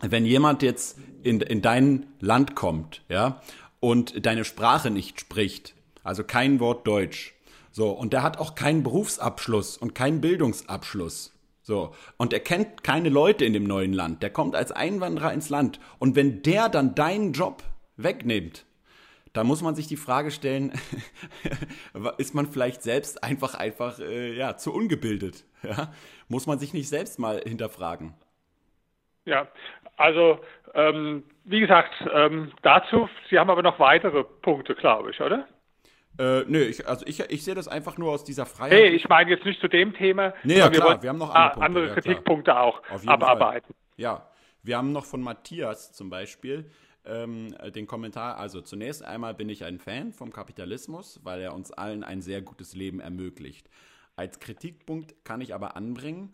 wenn 0.00 0.26
jemand 0.26 0.62
jetzt 0.62 0.98
in, 1.22 1.40
in 1.40 1.62
dein 1.62 2.06
Land 2.20 2.54
kommt, 2.54 3.02
ja, 3.08 3.40
und 3.80 4.26
deine 4.26 4.44
Sprache 4.44 4.90
nicht 4.90 5.18
spricht, 5.18 5.74
also 6.04 6.24
kein 6.24 6.60
Wort 6.60 6.86
Deutsch, 6.86 7.34
so, 7.72 7.90
und 7.90 8.12
der 8.12 8.22
hat 8.22 8.38
auch 8.38 8.54
keinen 8.54 8.82
Berufsabschluss 8.82 9.76
und 9.76 9.94
keinen 9.94 10.20
Bildungsabschluss, 10.20 11.35
so. 11.66 11.92
Und 12.16 12.32
er 12.32 12.38
kennt 12.38 12.84
keine 12.84 13.08
Leute 13.08 13.44
in 13.44 13.52
dem 13.52 13.64
neuen 13.64 13.92
Land. 13.92 14.22
Der 14.22 14.30
kommt 14.30 14.54
als 14.54 14.70
Einwanderer 14.70 15.32
ins 15.32 15.50
Land. 15.50 15.80
Und 15.98 16.14
wenn 16.14 16.40
der 16.42 16.68
dann 16.68 16.94
deinen 16.94 17.32
Job 17.32 17.64
wegnimmt, 17.96 18.64
dann 19.32 19.48
muss 19.48 19.62
man 19.62 19.74
sich 19.74 19.88
die 19.88 19.96
Frage 19.96 20.30
stellen, 20.30 20.72
ist 22.18 22.36
man 22.36 22.46
vielleicht 22.46 22.84
selbst 22.84 23.24
einfach, 23.24 23.56
einfach, 23.56 23.98
äh, 23.98 24.32
ja, 24.36 24.56
zu 24.56 24.72
ungebildet? 24.72 25.44
Ja? 25.64 25.92
Muss 26.28 26.46
man 26.46 26.60
sich 26.60 26.72
nicht 26.72 26.88
selbst 26.88 27.18
mal 27.18 27.42
hinterfragen? 27.44 28.14
Ja, 29.24 29.48
also, 29.96 30.38
ähm, 30.74 31.24
wie 31.42 31.58
gesagt, 31.58 31.94
ähm, 32.14 32.52
dazu, 32.62 33.08
Sie 33.28 33.40
haben 33.40 33.50
aber 33.50 33.62
noch 33.62 33.80
weitere 33.80 34.22
Punkte, 34.22 34.76
glaube 34.76 35.10
ich, 35.10 35.20
oder? 35.20 35.48
Äh, 36.18 36.44
nö, 36.46 36.62
ich, 36.62 36.86
also 36.88 37.04
ich, 37.06 37.20
ich 37.20 37.44
sehe 37.44 37.54
das 37.54 37.68
einfach 37.68 37.98
nur 37.98 38.10
aus 38.10 38.24
dieser 38.24 38.46
Freiheit. 38.46 38.72
Nee, 38.72 38.88
ich 38.88 39.08
meine 39.08 39.30
jetzt 39.30 39.44
nicht 39.44 39.60
zu 39.60 39.68
dem 39.68 39.94
Thema. 39.94 40.32
Nee, 40.44 40.58
ja, 40.58 40.70
klar, 40.70 40.96
wir, 40.96 41.02
wir 41.02 41.10
haben 41.10 41.18
noch 41.18 41.34
andere, 41.34 41.50
Punkte, 41.50 41.64
andere 41.64 41.94
Kritikpunkte 41.94 42.50
ja, 42.52 42.60
auch 42.62 42.82
abarbeiten. 43.06 43.74
Fall. 43.74 43.82
Ja, 43.96 44.30
wir 44.62 44.78
haben 44.78 44.92
noch 44.92 45.04
von 45.04 45.20
Matthias 45.20 45.92
zum 45.92 46.10
Beispiel 46.10 46.70
ähm, 47.04 47.54
den 47.74 47.86
Kommentar. 47.86 48.38
Also 48.38 48.60
zunächst 48.60 49.04
einmal 49.04 49.34
bin 49.34 49.48
ich 49.48 49.64
ein 49.64 49.78
Fan 49.78 50.12
vom 50.12 50.32
Kapitalismus, 50.32 51.20
weil 51.22 51.40
er 51.40 51.54
uns 51.54 51.70
allen 51.70 52.02
ein 52.02 52.22
sehr 52.22 52.42
gutes 52.42 52.74
Leben 52.74 53.00
ermöglicht. 53.00 53.68
Als 54.16 54.40
Kritikpunkt 54.40 55.14
kann 55.24 55.40
ich 55.40 55.54
aber 55.54 55.76
anbringen, 55.76 56.32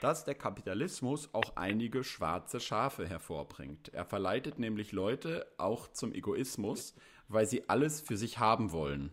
dass 0.00 0.24
der 0.24 0.34
Kapitalismus 0.34 1.32
auch 1.32 1.56
einige 1.56 2.04
schwarze 2.04 2.60
Schafe 2.60 3.08
hervorbringt. 3.08 3.88
Er 3.94 4.04
verleitet 4.04 4.58
nämlich 4.58 4.92
Leute 4.92 5.46
auch 5.58 5.88
zum 5.88 6.12
Egoismus, 6.12 6.94
weil 7.28 7.46
sie 7.46 7.68
alles 7.68 8.00
für 8.00 8.16
sich 8.16 8.38
haben 8.38 8.72
wollen. 8.72 9.12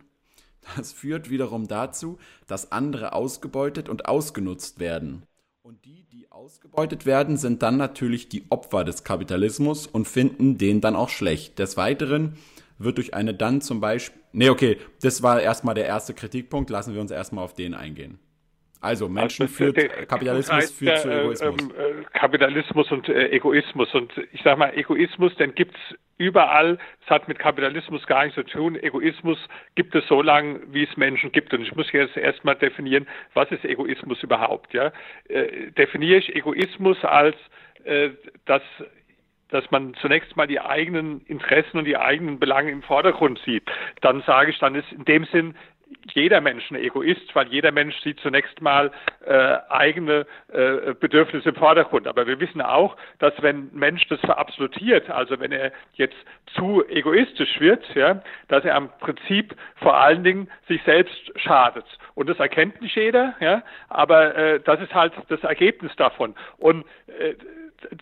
Das 0.76 0.92
führt 0.92 1.30
wiederum 1.30 1.68
dazu, 1.68 2.18
dass 2.46 2.72
andere 2.72 3.12
ausgebeutet 3.12 3.88
und 3.88 4.06
ausgenutzt 4.06 4.78
werden. 4.78 5.24
Und 5.62 5.84
die, 5.84 6.04
die 6.12 6.30
ausgebeutet 6.30 7.06
werden, 7.06 7.36
sind 7.36 7.62
dann 7.62 7.76
natürlich 7.76 8.28
die 8.28 8.44
Opfer 8.50 8.84
des 8.84 9.04
Kapitalismus 9.04 9.86
und 9.86 10.06
finden 10.06 10.58
den 10.58 10.80
dann 10.80 10.96
auch 10.96 11.08
schlecht. 11.08 11.58
Des 11.58 11.76
Weiteren 11.76 12.36
wird 12.78 12.98
durch 12.98 13.14
eine 13.14 13.34
dann 13.34 13.60
zum 13.60 13.80
Beispiel. 13.80 14.20
Nee, 14.32 14.50
okay, 14.50 14.78
das 15.00 15.22
war 15.22 15.40
erstmal 15.40 15.74
der 15.74 15.86
erste 15.86 16.12
Kritikpunkt. 16.12 16.70
Lassen 16.70 16.94
wir 16.94 17.00
uns 17.00 17.10
erstmal 17.10 17.44
auf 17.44 17.54
den 17.54 17.74
eingehen. 17.74 18.18
Also 18.84 19.08
Menschen 19.08 19.44
also, 19.44 19.54
führt, 19.54 19.76
der, 19.78 19.88
Kapitalismus 20.06 20.56
heißt, 20.56 20.78
führt 20.78 20.98
zu 20.98 21.10
Egoismus. 21.10 21.60
Ähm, 21.60 21.70
äh, 21.70 22.18
Kapitalismus 22.18 22.92
und 22.92 23.08
äh, 23.08 23.30
Egoismus. 23.30 23.94
Und 23.94 24.12
ich 24.32 24.42
sage 24.42 24.58
mal, 24.58 24.76
Egoismus, 24.76 25.34
den 25.36 25.54
gibt's 25.54 25.80
überall. 26.18 26.78
Es 27.02 27.10
hat 27.10 27.26
mit 27.26 27.38
Kapitalismus 27.38 28.06
gar 28.06 28.24
nichts 28.24 28.34
zu 28.34 28.44
tun. 28.44 28.76
Egoismus 28.76 29.38
gibt 29.74 29.94
es 29.94 30.06
so 30.06 30.20
lange, 30.20 30.60
wie 30.70 30.84
es 30.84 30.96
Menschen 30.98 31.32
gibt. 31.32 31.54
Und 31.54 31.62
ich 31.62 31.74
muss 31.74 31.90
jetzt 31.92 32.16
erstmal 32.16 32.56
definieren, 32.56 33.06
was 33.32 33.50
ist 33.50 33.64
Egoismus 33.64 34.22
überhaupt? 34.22 34.74
Ja? 34.74 34.92
Äh, 35.28 35.70
definiere 35.72 36.18
ich 36.18 36.36
Egoismus 36.36 37.02
als 37.04 37.36
äh, 37.84 38.10
das 38.44 38.62
dass 39.48 39.70
man 39.70 39.94
zunächst 40.00 40.36
mal 40.36 40.48
die 40.48 40.58
eigenen 40.58 41.20
Interessen 41.26 41.78
und 41.78 41.84
die 41.84 41.96
eigenen 41.96 42.40
Belange 42.40 42.72
im 42.72 42.82
Vordergrund 42.82 43.40
sieht. 43.44 43.62
Dann 44.00 44.20
sage 44.26 44.50
ich, 44.50 44.58
dann 44.58 44.74
ist 44.74 44.90
in 44.90 45.04
dem 45.04 45.26
Sinn 45.26 45.54
jeder 46.12 46.40
Mensch 46.40 46.70
ein 46.70 46.76
Egoist, 46.76 47.34
weil 47.34 47.48
jeder 47.48 47.72
Mensch 47.72 47.98
sieht 48.00 48.20
zunächst 48.20 48.60
mal 48.60 48.90
äh, 49.26 49.56
eigene 49.68 50.26
äh, 50.52 50.94
Bedürfnisse 50.94 51.50
im 51.50 51.54
Vordergrund. 51.54 52.06
Aber 52.06 52.26
wir 52.26 52.40
wissen 52.40 52.60
auch, 52.60 52.96
dass 53.18 53.32
wenn 53.42 53.70
Mensch 53.72 54.06
das 54.08 54.20
verabsolutiert, 54.20 55.10
also 55.10 55.38
wenn 55.40 55.52
er 55.52 55.72
jetzt 55.94 56.16
zu 56.54 56.84
egoistisch 56.88 57.60
wird, 57.60 57.84
ja, 57.94 58.22
dass 58.48 58.64
er 58.64 58.76
am 58.76 58.90
Prinzip 59.00 59.54
vor 59.76 59.96
allen 59.96 60.24
Dingen 60.24 60.50
sich 60.68 60.82
selbst 60.84 61.32
schadet. 61.36 61.86
Und 62.14 62.28
das 62.28 62.38
erkennt 62.38 62.80
nicht 62.80 62.96
jeder, 62.96 63.34
ja, 63.40 63.62
aber 63.88 64.34
äh, 64.36 64.60
das 64.60 64.80
ist 64.80 64.94
halt 64.94 65.12
das 65.28 65.42
Ergebnis 65.42 65.94
davon. 65.96 66.34
Und 66.58 66.84
äh, 67.18 67.34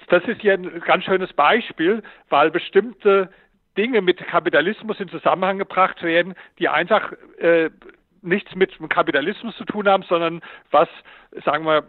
das 0.08 0.22
ist 0.24 0.40
hier 0.40 0.54
ein 0.54 0.80
ganz 0.80 1.04
schönes 1.04 1.32
Beispiel, 1.32 2.02
weil 2.28 2.50
bestimmte 2.50 3.30
Dinge 3.76 4.02
mit 4.02 4.18
Kapitalismus 4.18 5.00
in 5.00 5.08
Zusammenhang 5.08 5.58
gebracht 5.58 6.02
werden, 6.02 6.34
die 6.58 6.68
einfach 6.68 7.12
äh, 7.38 7.70
nichts 8.22 8.54
mit 8.54 8.78
dem 8.78 8.88
Kapitalismus 8.88 9.56
zu 9.56 9.64
tun 9.64 9.88
haben, 9.88 10.04
sondern 10.04 10.42
was, 10.70 10.88
sagen 11.44 11.64
wir, 11.64 11.84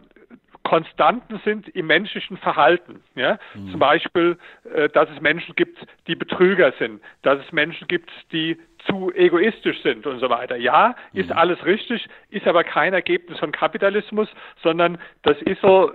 Konstanten 0.64 1.40
sind 1.44 1.68
im 1.70 1.88
menschlichen 1.88 2.38
Verhalten. 2.38 3.04
Ja? 3.16 3.38
Mhm. 3.54 3.72
Zum 3.72 3.80
Beispiel, 3.80 4.38
äh, 4.74 4.90
dass 4.90 5.10
es 5.10 5.22
Menschen 5.22 5.56
gibt, 5.56 5.78
die 6.08 6.16
Betrüger 6.16 6.74
sind, 6.80 7.02
dass 7.22 7.40
es 7.46 7.52
Menschen 7.52 7.88
gibt, 7.88 8.10
die 8.32 8.58
zu 8.88 9.12
egoistisch 9.14 9.82
sind 9.82 10.06
und 10.06 10.20
so 10.20 10.30
weiter. 10.30 10.56
Ja, 10.58 10.96
ist 11.14 11.30
mhm. 11.30 11.38
alles 11.38 11.66
richtig, 11.66 12.08
ist 12.30 12.48
aber 12.48 12.64
kein 12.64 12.94
Ergebnis 12.94 13.40
von 13.40 13.52
Kapitalismus, 13.52 14.28
sondern 14.62 14.98
das 15.22 15.42
ist 15.44 15.62
so, 15.62 15.94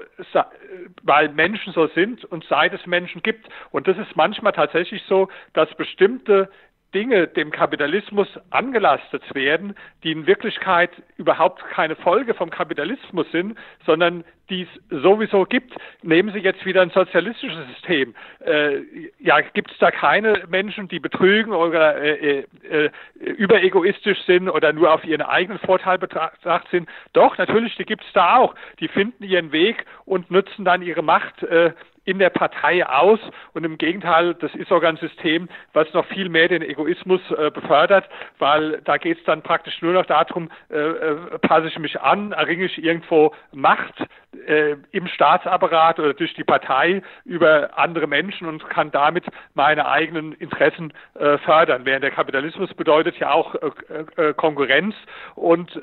weil 1.03 1.29
Menschen 1.31 1.73
so 1.73 1.87
sind 1.89 2.25
und 2.25 2.45
seit 2.49 2.73
es 2.73 2.87
Menschen 2.87 3.23
gibt. 3.23 3.49
Und 3.71 3.89
das 3.89 3.99
ist 3.99 4.17
manchmal 4.17 4.53
tatsächlich 4.53 5.03
so, 5.09 5.29
dass 5.53 5.75
bestimmte 5.75 6.51
Dinge 6.95 7.26
dem 7.26 7.50
Kapitalismus 7.50 8.28
angelastet 8.50 9.23
werden, 9.35 9.75
die 10.02 10.12
in 10.12 10.26
Wirklichkeit 10.26 10.90
überhaupt 11.16 11.62
keine 11.66 11.97
Folge 11.97 12.35
vom 12.35 12.50
Kapitalismus 12.50 13.30
sind, 13.30 13.59
sondern 13.85 14.25
die 14.49 14.62
es 14.62 15.02
sowieso 15.02 15.45
gibt. 15.45 15.75
Nehmen 16.02 16.33
Sie 16.33 16.38
jetzt 16.38 16.64
wieder 16.64 16.80
ein 16.80 16.90
sozialistisches 16.90 17.66
System. 17.68 18.14
Äh, 18.40 18.80
ja, 19.18 19.40
gibt 19.40 19.71
es 19.71 19.78
da 19.78 19.90
keine 19.90 20.45
Menschen, 20.49 20.88
die 20.88 20.99
betrügen 20.99 21.52
oder 21.52 22.00
äh, 22.00 22.40
äh, 22.40 22.45
äh, 22.71 22.90
überegoistisch 23.21 24.23
sind 24.25 24.49
oder 24.49 24.73
nur 24.73 24.92
auf 24.92 25.04
ihren 25.04 25.23
eigenen 25.23 25.59
Vorteil 25.59 25.99
betracht 25.99 26.68
sind? 26.71 26.88
Doch, 27.12 27.37
natürlich, 27.37 27.76
die 27.76 27.85
gibt 27.85 28.04
es 28.04 28.12
da 28.14 28.37
auch. 28.37 28.54
Die 28.80 28.88
finden 28.88 29.25
ihren 29.25 29.52
Weg 29.52 29.85
und 30.07 30.30
nutzen 30.30 30.64
dann 30.64 30.80
ihre 30.80 31.02
Macht 31.02 31.42
äh, 31.42 31.73
in 32.09 32.19
der 32.19 32.31
Partei 32.31 32.87
aus 32.87 33.21
und 33.53 33.65
im 33.65 33.77
Gegenteil, 33.77 34.35
das 34.35 34.55
ist 34.55 34.71
sogar 34.71 34.91
ein 34.91 34.97
System, 34.97 35.47
was 35.75 35.93
noch 35.93 36.07
viel 36.07 36.31
mehr 36.31 36.49
den 36.49 36.62
Egoismus 36.62 37.21
äh, 37.33 37.50
befördert, 37.50 38.09
weil 38.38 38.81
da 38.85 38.97
geht 38.97 39.19
es 39.19 39.25
dann 39.25 39.43
praktisch 39.43 39.83
nur 39.83 39.93
noch 39.93 40.07
darum, 40.07 40.50
äh, 40.71 40.79
äh, 40.79 41.38
passe 41.41 41.69
ich 41.69 41.79
mich 41.79 42.00
an, 42.00 42.33
erringe 42.33 42.65
ich 42.65 42.83
irgendwo 42.83 43.35
Macht 43.53 44.03
äh, 44.47 44.77
im 44.93 45.07
Staatsapparat 45.07 45.99
oder 45.99 46.15
durch 46.15 46.33
die 46.33 46.45
Partei 46.45 47.03
über 47.27 47.79
andere 47.79 48.07
Menschen 48.07 48.49
und 48.49 48.67
kann 48.71 48.91
damit 48.91 49.27
meine 49.53 49.87
eigenen 49.87 50.33
Interessen 50.33 50.95
äh, 51.15 51.37
fördern. 51.38 51.85
Während 51.85 52.05
der 52.05 52.11
Kapitalismus 52.11 52.73
bedeutet 52.73 53.19
ja 53.19 53.33
auch 53.33 53.55
äh, 53.55 54.33
Konkurrenz 54.35 54.95
und 55.35 55.79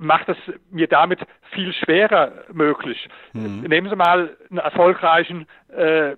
macht 0.00 0.28
es 0.28 0.36
mir 0.70 0.86
damit 0.88 1.20
viel 1.52 1.72
schwerer 1.72 2.32
möglich. 2.52 3.08
Mhm. 3.32 3.62
Nehmen 3.62 3.88
Sie 3.88 3.96
mal 3.96 4.36
einen 4.50 4.58
erfolgreichen 4.58 5.25
äh, 5.76 6.12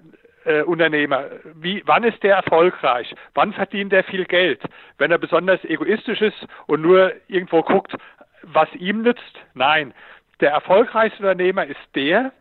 äh, 0.45 0.63
Unternehmer. 0.63 1.27
Wie, 1.55 1.83
wann 1.87 2.05
ist 2.05 2.23
der 2.23 2.37
erfolgreich? 2.37 3.15
Wann 3.35 3.53
verdient 3.53 3.93
er 3.93 4.05
viel 4.05 4.25
Geld? 4.25 4.61
Wenn 4.97 5.11
er 5.11 5.19
besonders 5.19 5.63
egoistisch 5.65 6.21
ist 6.21 6.47
und 6.67 6.83
nur 6.83 7.13
irgendwo 7.29 7.63
guckt, 7.63 7.95
was 8.43 8.73
ihm 8.75 9.03
nützt? 9.03 9.41
Nein. 9.55 9.93
Der 10.41 10.53
erfolgreichste 10.53 11.23
Unternehmer 11.23 11.67
ist 11.67 11.81
der, 11.95 12.33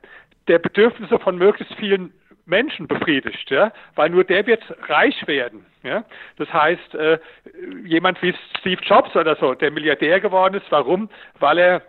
der 0.47 0.59
Bedürfnisse 0.59 1.19
von 1.19 1.38
möglichst 1.38 1.74
vielen 1.75 2.13
Menschen 2.45 2.88
befriedigt, 2.88 3.50
ja, 3.50 3.74
weil 3.95 4.09
nur 4.09 4.24
der 4.24 4.45
wird 4.47 4.63
reich 4.88 5.27
werden. 5.27 5.65
Ja. 5.83 6.05
Das 6.38 6.51
heißt, 6.51 6.95
äh, 6.95 7.19
jemand 7.83 8.21
wie 8.21 8.33
Steve 8.59 8.81
Jobs 8.83 9.15
oder 9.15 9.36
so, 9.36 9.53
der 9.53 9.71
Milliardär 9.71 10.21
geworden 10.21 10.55
ist, 10.55 10.65
warum? 10.69 11.09
Weil 11.39 11.57
er 11.57 11.81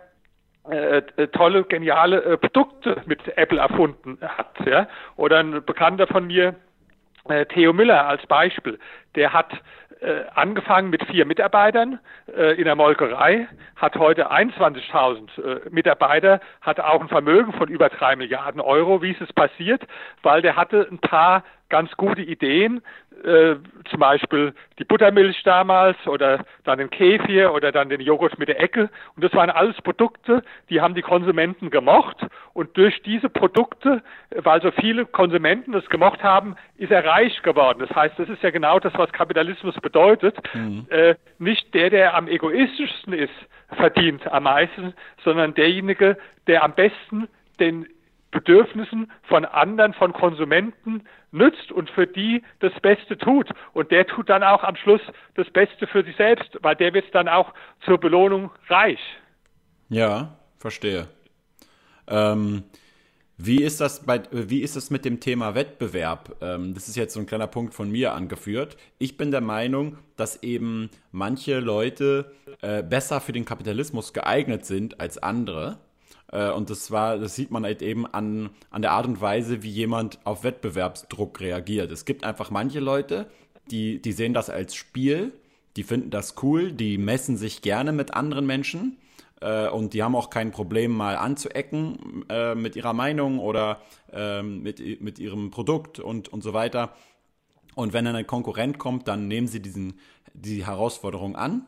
tolle, 1.33 1.63
geniale 1.63 2.23
äh, 2.23 2.37
Produkte 2.37 3.01
mit 3.05 3.19
Apple 3.37 3.59
erfunden 3.59 4.17
hat. 4.21 4.55
Ja. 4.65 4.87
Oder 5.15 5.39
ein 5.39 5.63
Bekannter 5.65 6.07
von 6.07 6.27
mir, 6.27 6.55
äh, 7.27 7.45
Theo 7.45 7.73
Müller 7.73 8.07
als 8.07 8.25
Beispiel, 8.27 8.79
der 9.15 9.33
hat 9.33 9.51
äh, 10.01 10.23
angefangen 10.33 10.89
mit 10.89 11.03
vier 11.05 11.25
Mitarbeitern 11.25 11.99
äh, 12.33 12.55
in 12.55 12.65
der 12.65 12.75
Molkerei, 12.75 13.47
hat 13.75 13.95
heute 13.97 14.31
21.000 14.31 15.41
äh, 15.41 15.69
Mitarbeiter, 15.69 16.39
hat 16.61 16.79
auch 16.79 17.01
ein 17.01 17.09
Vermögen 17.09 17.51
von 17.53 17.67
über 17.67 17.89
drei 17.89 18.15
Milliarden 18.15 18.61
Euro. 18.61 19.01
Wie 19.01 19.11
ist 19.11 19.21
es 19.21 19.33
passiert? 19.33 19.81
Weil 20.23 20.41
der 20.41 20.55
hatte 20.55 20.87
ein 20.89 20.99
paar 20.99 21.43
ganz 21.69 21.91
gute 21.97 22.21
Ideen, 22.21 22.81
äh, 23.23 23.55
zum 23.89 23.99
Beispiel 23.99 24.53
die 24.77 24.83
Buttermilch 24.83 25.41
damals 25.43 25.97
oder 26.07 26.45
dann 26.63 26.79
den 26.79 26.89
Kefir 26.89 27.53
oder 27.53 27.71
dann 27.71 27.89
den 27.89 28.01
Joghurt 28.01 28.37
mit 28.39 28.47
der 28.47 28.59
Ecke. 28.61 28.89
Und 29.15 29.23
das 29.23 29.33
waren 29.33 29.49
alles 29.49 29.75
Produkte, 29.81 30.43
die 30.69 30.81
haben 30.81 30.95
die 30.95 31.01
Konsumenten 31.01 31.69
gemocht. 31.69 32.17
Und 32.53 32.75
durch 32.77 33.01
diese 33.03 33.29
Produkte, 33.29 34.01
weil 34.31 34.61
so 34.61 34.71
viele 34.71 35.05
Konsumenten 35.05 35.71
das 35.71 35.85
gemocht 35.89 36.23
haben, 36.23 36.55
ist 36.77 36.91
er 36.91 37.05
reich 37.05 37.41
geworden. 37.41 37.79
Das 37.79 37.95
heißt, 37.95 38.17
das 38.17 38.29
ist 38.29 38.43
ja 38.43 38.51
genau 38.51 38.79
das, 38.79 38.93
was 38.95 39.11
Kapitalismus 39.11 39.75
bedeutet. 39.75 40.37
Mhm. 40.53 40.85
Äh, 40.89 41.15
nicht 41.37 41.73
der, 41.73 41.89
der 41.89 42.15
am 42.15 42.27
egoistischsten 42.27 43.13
ist, 43.13 43.33
verdient 43.75 44.25
am 44.31 44.43
meisten, 44.43 44.93
sondern 45.23 45.53
derjenige, 45.53 46.17
der 46.47 46.63
am 46.63 46.73
besten 46.73 47.27
den 47.59 47.87
Bedürfnissen 48.31 49.11
von 49.23 49.45
anderen, 49.45 49.93
von 49.93 50.13
Konsumenten 50.13 51.03
nützt 51.31 51.71
und 51.71 51.89
für 51.89 52.07
die 52.07 52.43
das 52.59 52.73
Beste 52.81 53.17
tut. 53.17 53.49
Und 53.73 53.91
der 53.91 54.07
tut 54.07 54.29
dann 54.29 54.43
auch 54.43 54.63
am 54.63 54.75
Schluss 54.75 55.01
das 55.35 55.49
Beste 55.49 55.87
für 55.87 56.03
sich 56.03 56.15
selbst, 56.15 56.57
weil 56.61 56.75
der 56.75 56.93
wird 56.93 57.13
dann 57.13 57.27
auch 57.27 57.53
zur 57.85 57.97
Belohnung 57.97 58.51
reich. 58.67 58.99
Ja, 59.89 60.37
verstehe. 60.57 61.07
Ähm, 62.07 62.63
wie 63.41 63.63
ist 63.63 63.79
das 63.79 64.05
bei, 64.05 64.23
wie 64.31 64.61
ist 64.61 64.75
das 64.75 64.89
mit 64.89 65.05
dem 65.05 65.21
Thema 65.21 65.55
Wettbewerb? 65.55 66.35
Ähm, 66.41 66.73
das 66.73 66.89
ist 66.89 66.97
jetzt 66.97 67.13
so 67.13 67.21
ein 67.21 67.25
kleiner 67.25 67.47
Punkt 67.47 67.73
von 67.73 67.89
mir 67.89 68.13
angeführt. 68.13 68.75
Ich 68.97 69.15
bin 69.15 69.31
der 69.31 69.39
Meinung, 69.39 69.97
dass 70.17 70.43
eben 70.43 70.89
manche 71.13 71.61
Leute 71.61 72.33
äh, 72.61 72.83
besser 72.83 73.21
für 73.21 73.31
den 73.31 73.45
Kapitalismus 73.45 74.11
geeignet 74.11 74.65
sind 74.65 74.99
als 74.99 75.17
andere. 75.17 75.77
Äh, 76.31 76.51
und 76.51 76.69
das 76.69 76.91
war, 76.91 77.17
das 77.17 77.35
sieht 77.35 77.51
man 77.51 77.63
halt 77.63 77.81
eben 77.81 78.05
an, 78.05 78.49
an 78.69 78.81
der 78.81 78.91
Art 78.91 79.07
und 79.07 79.21
Weise, 79.21 79.63
wie 79.63 79.69
jemand 79.69 80.19
auf 80.25 80.43
Wettbewerbsdruck 80.43 81.39
reagiert. 81.39 81.91
Es 81.91 82.05
gibt 82.05 82.23
einfach 82.23 82.51
manche 82.51 82.79
Leute, 82.79 83.27
die, 83.71 84.01
die 84.01 84.11
sehen 84.11 84.33
das 84.33 84.49
als 84.49 84.75
Spiel, 84.75 85.33
die 85.75 85.83
finden 85.83 86.09
das 86.09 86.35
cool, 86.41 86.71
die 86.71 86.97
messen 86.97 87.37
sich 87.37 87.61
gerne 87.61 87.91
mit 87.91 88.13
anderen 88.13 88.45
Menschen 88.45 88.97
äh, 89.41 89.69
und 89.69 89.93
die 89.93 90.03
haben 90.03 90.15
auch 90.15 90.29
kein 90.29 90.51
Problem, 90.51 90.91
mal 90.91 91.15
anzuecken 91.15 92.25
äh, 92.29 92.55
mit 92.55 92.75
ihrer 92.75 92.93
Meinung 92.93 93.39
oder 93.39 93.81
äh, 94.11 94.41
mit, 94.41 95.01
mit 95.01 95.19
ihrem 95.19 95.51
Produkt 95.51 95.99
und, 95.99 96.27
und 96.29 96.43
so 96.43 96.53
weiter. 96.53 96.93
Und 97.75 97.93
wenn 97.93 98.05
dann 98.05 98.15
ein 98.15 98.27
Konkurrent 98.27 98.77
kommt, 98.77 99.07
dann 99.07 99.27
nehmen 99.27 99.47
sie 99.47 99.61
diesen, 99.61 99.99
die 100.33 100.65
Herausforderung 100.65 101.35
an 101.35 101.65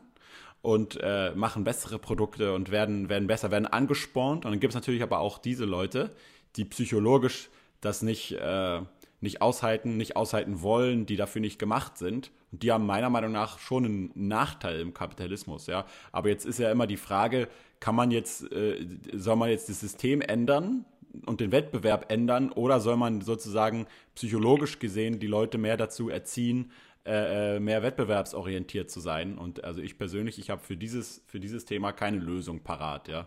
und 0.62 0.98
äh, 1.02 1.32
machen 1.34 1.64
bessere 1.64 1.98
Produkte 1.98 2.54
und 2.54 2.70
werden, 2.70 3.08
werden 3.08 3.26
besser, 3.26 3.50
werden 3.50 3.66
angespornt. 3.66 4.44
Und 4.44 4.52
dann 4.52 4.60
gibt 4.60 4.72
es 4.72 4.76
natürlich 4.76 5.02
aber 5.02 5.18
auch 5.18 5.38
diese 5.38 5.64
Leute, 5.64 6.12
die 6.56 6.64
psychologisch 6.64 7.50
das 7.80 8.02
nicht, 8.02 8.32
äh, 8.32 8.80
nicht 9.20 9.42
aushalten, 9.42 9.96
nicht 9.96 10.16
aushalten 10.16 10.62
wollen, 10.62 11.04
die 11.04 11.16
dafür 11.16 11.40
nicht 11.40 11.58
gemacht 11.58 11.98
sind. 11.98 12.30
Und 12.52 12.62
die 12.62 12.70
haben 12.70 12.86
meiner 12.86 13.10
Meinung 13.10 13.32
nach 13.32 13.58
schon 13.58 13.84
einen 13.84 14.10
Nachteil 14.14 14.80
im 14.80 14.94
Kapitalismus, 14.94 15.66
ja. 15.66 15.84
Aber 16.12 16.28
jetzt 16.28 16.46
ist 16.46 16.58
ja 16.58 16.70
immer 16.70 16.86
die 16.86 16.96
Frage, 16.96 17.48
kann 17.80 17.96
man 17.96 18.12
jetzt, 18.12 18.50
äh, 18.52 18.86
soll 19.12 19.36
man 19.36 19.50
jetzt 19.50 19.68
das 19.68 19.80
System 19.80 20.20
ändern 20.20 20.84
und 21.26 21.40
den 21.40 21.50
Wettbewerb 21.50 22.10
ändern 22.10 22.52
oder 22.52 22.78
soll 22.78 22.96
man 22.96 23.20
sozusagen 23.20 23.86
psychologisch 24.14 24.78
gesehen 24.78 25.18
die 25.18 25.26
Leute 25.26 25.58
mehr 25.58 25.76
dazu 25.76 26.08
erziehen, 26.08 26.70
äh, 27.04 27.56
äh, 27.56 27.60
mehr 27.60 27.82
wettbewerbsorientiert 27.82 28.90
zu 28.90 29.00
sein. 29.00 29.36
Und 29.38 29.64
also 29.64 29.82
ich 29.82 29.98
persönlich, 29.98 30.38
ich 30.38 30.50
habe 30.50 30.60
für 30.60 30.76
dieses, 30.76 31.24
für 31.26 31.40
dieses 31.40 31.64
Thema 31.64 31.92
keine 31.92 32.18
Lösung 32.18 32.62
parat, 32.62 33.08
ja. 33.08 33.26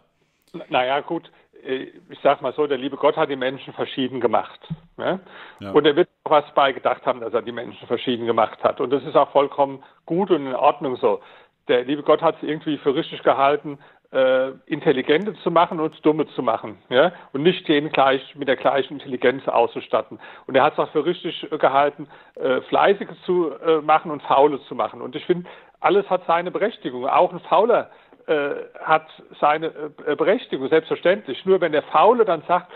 Naja, 0.69 1.01
gut, 1.01 1.29
äh, 1.63 1.91
ich 2.09 2.19
sag 2.23 2.41
mal 2.41 2.53
so, 2.53 2.67
der 2.67 2.77
liebe 2.77 2.97
Gott 2.97 3.17
hat 3.17 3.29
die 3.29 3.35
Menschen 3.35 3.73
verschieden 3.73 4.21
gemacht. 4.21 4.59
Ne? 4.97 5.19
Ja. 5.59 5.71
Und 5.71 5.85
er 5.85 5.95
wird 5.95 6.09
auch 6.23 6.31
was 6.31 6.53
beigedacht 6.53 7.05
haben, 7.05 7.19
dass 7.19 7.33
er 7.33 7.41
die 7.41 7.51
Menschen 7.51 7.87
verschieden 7.87 8.25
gemacht 8.25 8.63
hat. 8.63 8.79
Und 8.79 8.91
das 8.91 9.03
ist 9.03 9.15
auch 9.15 9.31
vollkommen 9.31 9.83
gut 10.05 10.31
und 10.31 10.47
in 10.47 10.55
Ordnung 10.55 10.95
so. 10.97 11.21
Der 11.67 11.83
liebe 11.83 12.03
Gott 12.03 12.21
hat 12.21 12.37
es 12.37 12.43
irgendwie 12.47 12.77
für 12.77 12.95
richtig 12.95 13.23
gehalten, 13.23 13.79
äh, 14.15 14.51
Intelligente 14.65 15.33
zu 15.43 15.51
machen 15.51 15.79
und 15.79 16.03
Dumme 16.05 16.25
zu 16.27 16.41
machen, 16.41 16.77
ja, 16.89 17.11
und 17.33 17.43
nicht 17.43 17.67
den 17.67 17.91
gleich 17.91 18.35
mit 18.35 18.47
der 18.47 18.55
gleichen 18.55 18.93
Intelligenz 18.93 19.47
auszustatten. 19.47 20.19
Und 20.47 20.55
er 20.55 20.63
hat 20.63 20.73
es 20.73 20.79
auch 20.79 20.89
für 20.91 21.05
richtig 21.05 21.45
gehalten, 21.59 22.07
äh, 22.35 22.61
Fleißige 22.61 23.09
zu 23.25 23.51
äh, 23.51 23.81
machen 23.81 24.11
und 24.11 24.23
Faule 24.23 24.61
zu 24.63 24.75
machen. 24.75 25.01
Und 25.01 25.15
ich 25.15 25.25
finde, 25.25 25.49
alles 25.81 26.09
hat 26.09 26.23
seine 26.25 26.49
Berechtigung. 26.49 27.07
Auch 27.07 27.33
ein 27.33 27.41
Fauler 27.41 27.91
äh, 28.27 28.51
hat 28.83 29.07
seine 29.39 29.67
äh, 29.67 30.15
Berechtigung, 30.15 30.69
selbstverständlich. 30.69 31.45
Nur 31.45 31.59
wenn 31.59 31.73
der 31.73 31.83
Faule 31.83 32.23
dann 32.23 32.41
sagt, 32.47 32.71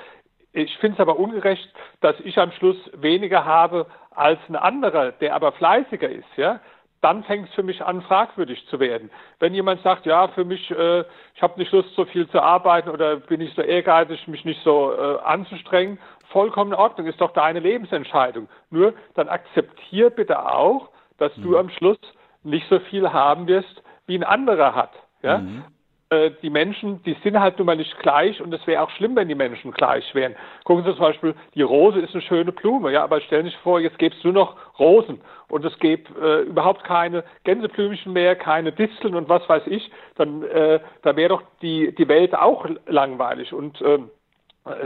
ich 0.51 0.77
finde 0.79 0.95
es 0.95 0.99
aber 0.99 1.17
ungerecht, 1.17 1.71
dass 2.01 2.19
ich 2.21 2.37
am 2.37 2.51
Schluss 2.51 2.77
weniger 2.95 3.45
habe 3.45 3.85
als 4.11 4.39
ein 4.49 4.55
anderer, 4.55 5.13
der 5.13 5.35
aber 5.35 5.53
fleißiger 5.53 6.09
ist, 6.09 6.27
ja, 6.35 6.59
dann 7.01 7.23
fängt 7.23 7.49
es 7.49 7.55
für 7.55 7.63
mich 7.63 7.83
an, 7.83 8.01
fragwürdig 8.01 8.65
zu 8.67 8.79
werden. 8.79 9.09
Wenn 9.39 9.53
jemand 9.53 9.81
sagt, 9.83 10.05
ja, 10.05 10.27
für 10.29 10.43
mich, 10.43 10.69
äh, 10.71 11.03
ich 11.35 11.41
habe 11.41 11.59
nicht 11.59 11.71
Lust, 11.71 11.93
so 11.95 12.05
viel 12.05 12.27
zu 12.29 12.41
arbeiten 12.41 12.89
oder 12.89 13.17
bin 13.17 13.41
ich 13.41 13.53
so 13.53 13.61
ehrgeizig, 13.61 14.27
mich 14.27 14.45
nicht 14.45 14.61
so 14.63 14.93
äh, 14.93 15.19
anzustrengen, 15.23 15.99
vollkommen 16.29 16.71
in 16.71 16.77
Ordnung, 16.77 17.07
ist 17.07 17.21
doch 17.21 17.31
deine 17.31 17.59
Lebensentscheidung. 17.59 18.49
Nur 18.69 18.93
dann 19.15 19.29
akzeptier 19.29 20.09
bitte 20.09 20.45
auch, 20.51 20.89
dass 21.17 21.35
mhm. 21.37 21.43
du 21.43 21.57
am 21.57 21.69
Schluss 21.69 21.99
nicht 22.43 22.67
so 22.69 22.79
viel 22.79 23.11
haben 23.11 23.47
wirst, 23.47 23.83
wie 24.05 24.15
ein 24.15 24.23
anderer 24.23 24.75
hat. 24.75 24.91
Ja? 25.21 25.39
Mhm. 25.39 25.63
Äh, 26.11 26.31
die 26.41 26.49
Menschen, 26.49 27.03
die 27.03 27.15
sind 27.23 27.39
halt 27.39 27.59
nun 27.59 27.67
mal 27.67 27.75
nicht 27.75 27.99
gleich 27.99 28.41
und 28.41 28.51
es 28.51 28.65
wäre 28.65 28.81
auch 28.81 28.89
schlimm, 28.89 29.15
wenn 29.15 29.27
die 29.27 29.35
Menschen 29.35 29.71
gleich 29.71 30.15
wären. 30.15 30.35
Gucken 30.63 30.83
Sie 30.83 30.89
zum 30.91 31.01
Beispiel, 31.01 31.35
die 31.53 31.61
Rose 31.61 31.99
ist 31.99 32.15
eine 32.15 32.23
schöne 32.23 32.51
Blume, 32.51 32.91
ja, 32.91 33.03
aber 33.03 33.21
stellen 33.21 33.45
Sie 33.45 33.51
sich 33.51 33.59
vor, 33.59 33.79
jetzt 33.79 33.99
gäbe 33.99 34.15
es 34.15 34.23
nur 34.23 34.33
noch 34.33 34.55
Rosen 34.79 35.21
und 35.49 35.63
es 35.65 35.77
gäbe 35.77 36.09
äh, 36.19 36.41
überhaupt 36.47 36.83
keine 36.83 37.23
Gänseblümchen 37.43 38.11
mehr, 38.11 38.35
keine 38.35 38.71
Disteln 38.71 39.13
und 39.13 39.29
was 39.29 39.47
weiß 39.47 39.67
ich, 39.67 39.91
dann 40.15 40.41
äh, 40.41 40.79
da 41.03 41.15
wäre 41.15 41.29
doch 41.29 41.43
die, 41.61 41.93
die 41.93 42.07
Welt 42.07 42.33
auch 42.33 42.65
langweilig 42.87 43.53
und 43.53 43.79
ähm, 43.83 44.09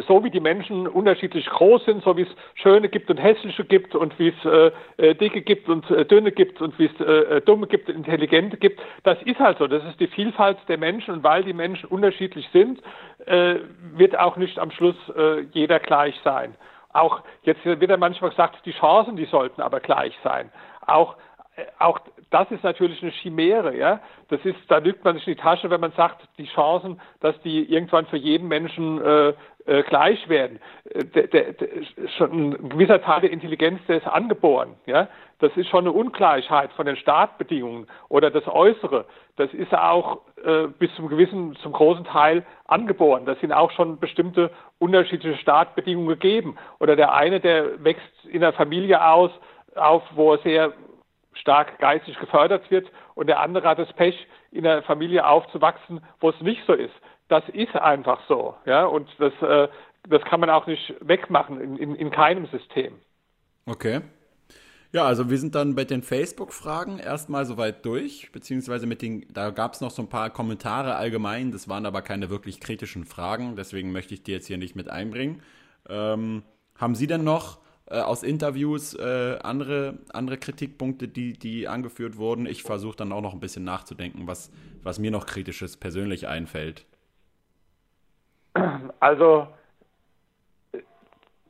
so 0.08 0.24
wie 0.24 0.30
die 0.30 0.40
Menschen 0.40 0.88
unterschiedlich 0.88 1.46
groß 1.48 1.86
sind, 1.86 2.04
so 2.04 2.16
wie 2.18 2.24
es 2.24 2.36
schöne 2.56 2.90
gibt 2.90 3.10
und 3.10 3.18
hässliche 3.18 3.64
gibt 3.66 3.96
und 3.96 4.18
wie 4.20 4.30
es 4.30 4.46
äh, 4.46 4.72
äh, 4.98 5.16
dicke 5.16 5.42
gibt 5.42 5.70
und 5.70 5.90
äh, 5.92 6.06
dünne 6.06 6.32
gibt 6.32 6.62
und 6.62 6.78
wie 6.80 6.86
es 6.86 7.00
äh, 7.00 7.38
äh, 7.38 7.42
dumme 7.42 7.68
gibt 7.68 7.90
und 7.90 7.96
intelligente 7.96 8.58
gibt, 8.58 8.82
das 9.04 9.22
ist 9.24 9.40
halt 9.40 9.58
so. 9.58 9.68
Das 9.68 9.84
ist 9.86 10.00
die 10.00 10.08
Vielfalt 10.08 10.58
der 10.68 10.78
Menschen 10.78 11.16
und 11.16 11.24
weil 11.24 11.44
die 11.44 11.54
Menschen 11.54 11.90
unterschiedlich 11.90 12.48
sind, 12.54 12.82
äh, 13.26 13.56
wird 13.96 14.18
auch 14.18 14.38
nicht 14.38 14.60
am 14.60 14.72
Schluss 14.72 14.96
jeder 15.52 15.80
gleich 15.80 16.16
sein. 16.24 16.56
Auch 16.94 17.22
jetzt 17.44 17.64
wird 17.66 17.90
ja 17.90 17.98
manchmal 17.98 18.30
gesagt, 18.32 18.66
die 18.66 18.72
Chancen, 18.72 19.16
die 19.16 19.26
sollten 19.26 19.62
aber 19.62 19.80
gleich 19.80 20.14
sein. 20.24 20.50
Auch 20.86 21.16
auch 21.80 22.00
das 22.34 22.50
ist 22.50 22.64
natürlich 22.64 23.02
eine 23.04 23.12
Chimäre, 23.12 23.78
ja. 23.78 24.00
Das 24.30 24.44
ist, 24.44 24.58
da 24.68 24.80
lügt 24.80 25.06
man 25.06 25.16
sich 25.16 25.28
in 25.28 25.36
die 25.36 25.42
Tasche, 25.42 25.70
wenn 25.70 25.82
man 25.82 25.92
sagt, 25.92 26.28
die 26.40 26.48
Chancen, 26.48 27.00
dass 27.20 27.40
die 27.44 27.72
irgendwann 27.72 28.08
für 28.08 28.18
jeden 28.18 28.48
Menschen 28.48 29.00
äh, 29.00 29.34
äh, 29.66 29.84
gleich 29.84 30.28
werden. 30.28 30.60
Der, 31.14 31.28
der, 31.28 31.54
der, 31.54 31.68
schon 32.18 32.50
ein 32.50 32.70
gewisser 32.70 33.04
Teil 33.04 33.22
der 33.22 33.32
Intelligenz, 33.32 33.80
der 33.88 33.98
ist 33.98 34.08
angeboren. 34.08 34.74
Ja? 34.88 35.10
Das 35.40 35.56
ist 35.56 35.68
schon 35.70 35.82
eine 35.82 35.92
Ungleichheit 35.92 36.72
von 36.74 36.88
den 36.88 36.96
Startbedingungen 36.96 37.86
oder 38.10 38.32
das 38.32 38.48
Äußere. 38.48 39.06
Das 39.36 39.54
ist 39.54 39.74
auch 39.76 40.22
äh, 40.44 40.68
bis 40.80 40.94
zum 40.96 41.10
gewissen, 41.10 41.56
zum 41.58 41.72
großen 41.72 42.06
Teil 42.06 42.44
angeboren. 42.66 43.26
Das 43.26 43.40
sind 43.42 43.52
auch 43.52 43.70
schon 43.72 44.00
bestimmte 44.00 44.50
unterschiedliche 44.80 45.38
Startbedingungen 45.38 46.10
gegeben. 46.10 46.58
Oder 46.80 46.96
der 46.96 47.14
eine, 47.14 47.40
der 47.40 47.84
wächst 47.84 48.26
in 48.26 48.44
einer 48.44 48.54
Familie 48.54 49.06
aus, 49.06 49.30
auf, 49.76 50.02
wo 50.16 50.34
er 50.34 50.40
sehr 50.40 50.74
stark 51.36 51.80
geistig 51.80 52.20
gefördert 52.20 52.70
wird 52.72 52.88
und 53.16 53.28
der 53.28 53.40
andere 53.40 53.68
hat 53.68 53.80
das 53.80 53.92
Pech, 53.94 54.28
in 54.52 54.68
einer 54.68 54.84
Familie 54.84 55.26
aufzuwachsen, 55.26 56.02
wo 56.20 56.30
es 56.30 56.40
nicht 56.42 56.62
so 56.68 56.74
ist 56.74 56.94
das 57.34 57.44
ist 57.50 57.76
einfach 57.76 58.20
so. 58.28 58.56
Ja? 58.66 58.86
Und 58.86 59.10
das, 59.18 59.34
äh, 59.42 59.68
das 60.08 60.22
kann 60.24 60.40
man 60.40 60.50
auch 60.50 60.68
nicht 60.68 60.94
wegmachen 61.02 61.60
in, 61.60 61.78
in, 61.78 61.96
in 61.96 62.12
keinem 62.12 62.46
System. 62.48 62.94
Okay. 63.66 64.02
Ja, 64.92 65.06
also 65.06 65.32
wir 65.32 65.40
sind 65.40 65.56
dann 65.56 65.74
bei 65.74 65.86
den 65.86 66.04
Facebook-Fragen 66.04 67.00
erstmal 67.00 67.46
soweit 67.46 67.84
durch, 67.84 68.32
beziehungsweise 68.32 68.86
mit 68.86 69.02
den, 69.02 69.26
da 69.34 69.50
gab 69.50 69.74
es 69.74 69.82
noch 69.82 69.90
so 69.90 70.04
ein 70.04 70.10
paar 70.10 70.30
Kommentare 70.30 70.96
allgemein, 70.96 71.52
das 71.52 71.68
waren 71.68 71.88
aber 71.88 72.04
keine 72.04 72.30
wirklich 72.30 72.60
kritischen 72.60 73.06
Fragen, 73.06 73.56
deswegen 73.56 73.92
möchte 73.92 74.14
ich 74.14 74.22
die 74.22 74.32
jetzt 74.32 74.46
hier 74.46 74.60
nicht 74.60 74.76
mit 74.76 74.90
einbringen. 74.90 75.42
Ähm, 75.90 76.44
haben 76.78 76.94
Sie 76.94 77.08
denn 77.08 77.24
noch 77.24 77.63
äh, 77.86 78.00
aus 78.00 78.24
Interviews 78.24 78.94
äh, 78.94 79.38
andere, 79.44 80.00
andere 80.14 80.38
Kritikpunkte, 80.38 81.08
die, 81.08 81.34
die 81.34 81.68
angeführt 81.68 82.18
wurden? 82.18 82.46
Ich 82.46 82.64
versuche 82.64 82.96
dann 82.96 83.12
auch 83.12 83.22
noch 83.22 83.34
ein 83.34 83.40
bisschen 83.40 83.64
nachzudenken, 83.64 84.28
was, 84.28 84.52
was 84.84 85.00
mir 85.00 85.12
noch 85.12 85.26
kritisches 85.26 85.78
persönlich 85.78 86.28
einfällt. 86.28 86.86
Also 89.00 89.48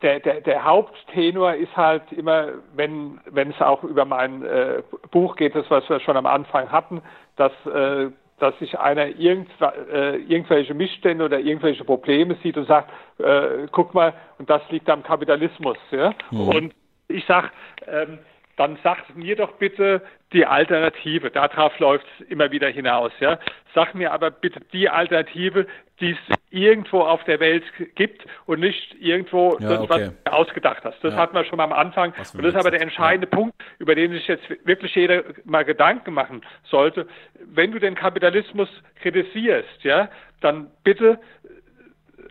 der, 0.02 0.20
der, 0.20 0.42
der 0.42 0.64
Haupttenor 0.64 1.54
ist 1.54 1.76
halt 1.76 2.12
immer, 2.12 2.50
wenn, 2.76 3.20
wenn 3.26 3.52
es 3.52 3.62
auch 3.62 3.84
über 3.84 4.06
mein 4.06 4.44
äh, 4.44 4.84
Buch 5.12 5.36
geht, 5.36 5.56
das 5.56 5.70
was 5.70 5.88
wir 5.90 6.00
schon 6.02 6.18
am 6.18 6.26
Anfang 6.26 6.72
hatten, 6.72 7.02
dass, 7.38 7.54
äh, 7.66 8.10
dass 8.40 8.58
sich 8.60 8.78
einer 8.78 9.08
irgend, 9.08 9.50
äh, 9.62 10.18
irgendwelche 10.18 10.74
Missstände 10.74 11.26
oder 11.26 11.40
irgendwelche 11.40 11.84
Probleme 11.84 12.36
sieht 12.44 12.58
und 12.58 12.68
sagt, 12.68 12.92
äh, 13.20 13.68
guck 13.72 13.94
mal, 13.94 14.14
und 14.40 14.50
das 14.50 14.62
liegt 14.70 14.90
am 14.90 15.04
Kapitalismus. 15.04 15.78
Ja? 15.92 16.14
Mhm. 16.32 16.48
Und 16.50 16.74
ich 17.08 17.26
sage, 17.26 17.50
ähm, 17.88 18.20
dann 18.58 18.78
sagt 18.84 19.16
mir 19.16 19.36
doch 19.36 19.54
bitte 19.54 20.02
die 20.32 20.46
Alternative. 20.46 21.32
Darauf 21.32 21.78
läuft 21.80 22.06
es 22.20 22.28
immer 22.28 22.52
wieder 22.52 22.70
hinaus. 22.70 23.12
Ja? 23.20 23.40
Sag 23.74 23.96
mir 23.96 24.12
aber 24.12 24.32
bitte 24.32 24.60
die 24.74 24.90
Alternative, 24.90 25.66
die 26.00 26.12
es 26.12 26.38
irgendwo 26.54 27.02
auf 27.02 27.24
der 27.24 27.40
Welt 27.40 27.64
gibt 27.96 28.24
und 28.46 28.60
nicht 28.60 28.96
irgendwo 29.00 29.58
Ja, 29.60 29.70
das, 29.70 29.90
was 29.90 30.02
okay. 30.02 30.12
du 30.24 30.32
ausgedacht 30.32 30.84
hast. 30.84 31.04
Das 31.04 31.14
Ja. 31.14 31.20
hatten 31.20 31.36
wir 31.36 31.44
schon 31.46 31.58
mal 31.58 31.64
am 31.64 31.74
Anfang. 31.74 32.14
Was 32.16 32.36
Und 32.36 32.44
das 32.44 32.54
ist 32.54 32.60
aber 32.60 32.70
der 32.70 32.82
entscheidende 32.82 33.26
Punkt, 33.28 33.56
über 33.80 33.96
den 33.96 34.12
sich 34.12 34.28
jetzt 34.28 34.44
wirklich 34.64 34.94
jeder 34.94 35.24
mal 35.46 35.66
Gedanken 35.66 36.14
machen 36.14 36.44
sollte. 36.70 37.08
Wenn 37.40 37.72
du 37.72 37.80
den 37.80 37.96
Kapitalismus 37.96 38.70
kritisierst, 39.02 39.84
ja, 39.84 40.10
dann 40.42 40.70
bitte 40.84 41.20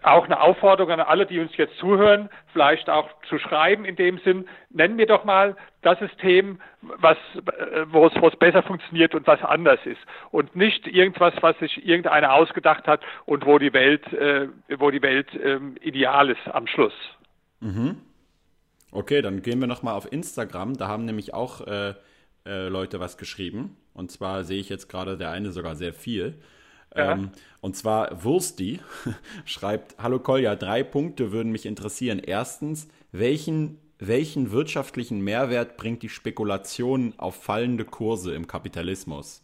auch 0.02 0.24
eine 0.24 0.40
Aufforderung 0.40 0.92
an 0.92 1.00
alle, 1.00 1.26
die 1.26 1.38
uns 1.38 1.56
jetzt 1.56 1.76
zuhören, 1.78 2.28
vielleicht 2.52 2.90
auch 2.90 3.08
zu 3.28 3.38
schreiben 3.38 3.84
in 3.84 3.96
dem 3.96 4.18
Sinn, 4.18 4.48
nennen 4.70 4.98
wir 4.98 5.06
doch 5.06 5.24
mal 5.24 5.56
das 5.82 5.98
System, 5.98 6.60
was, 6.80 7.16
äh, 7.36 7.86
wo 7.88 8.06
es, 8.06 8.12
wo 8.20 8.28
es 8.28 8.36
besser 8.36 8.62
funktioniert 8.62 9.14
und 9.14 9.26
was 9.26 9.42
anders 9.42 9.80
ist. 9.84 10.00
Und 10.30 10.56
nicht 10.56 10.86
irgendwas, 10.86 11.34
was 11.40 11.58
sich 11.58 11.86
irgendeiner 11.86 12.32
ausgedacht 12.32 12.86
hat 12.86 13.00
und 13.26 13.46
wo 13.46 13.58
die 13.58 13.72
Welt, 13.72 14.12
äh, 14.12 14.48
wo 14.78 14.90
die 14.90 15.02
Welt 15.02 15.28
ähm, 15.42 15.76
ideal 15.80 16.30
ist 16.30 16.48
am 16.52 16.66
Schluss. 16.66 16.94
Okay, 18.90 19.22
dann 19.22 19.42
gehen 19.42 19.60
wir 19.60 19.66
nochmal 19.66 19.94
auf 19.94 20.10
Instagram. 20.10 20.76
Da 20.76 20.88
haben 20.88 21.04
nämlich 21.04 21.32
auch 21.32 21.66
äh, 21.66 21.94
äh, 22.44 22.68
Leute 22.68 23.00
was 23.00 23.16
geschrieben. 23.16 23.76
Und 23.94 24.10
zwar 24.10 24.44
sehe 24.44 24.60
ich 24.60 24.68
jetzt 24.68 24.88
gerade 24.88 25.16
der 25.16 25.30
eine 25.30 25.52
sogar 25.52 25.76
sehr 25.76 25.92
viel. 25.92 26.34
Ja. 26.94 27.12
Ähm, 27.12 27.30
und 27.60 27.76
zwar 27.76 28.24
Wursti 28.24 28.80
schreibt, 29.44 29.96
Hallo 29.98 30.18
Kolja, 30.18 30.56
drei 30.56 30.82
Punkte 30.82 31.32
würden 31.32 31.52
mich 31.52 31.66
interessieren. 31.66 32.18
Erstens, 32.18 32.88
welchen, 33.12 33.78
welchen 33.98 34.50
wirtschaftlichen 34.50 35.20
Mehrwert 35.20 35.76
bringt 35.76 36.02
die 36.02 36.08
Spekulation 36.08 37.14
auf 37.16 37.36
fallende 37.36 37.84
Kurse 37.84 38.34
im 38.34 38.46
Kapitalismus? 38.46 39.42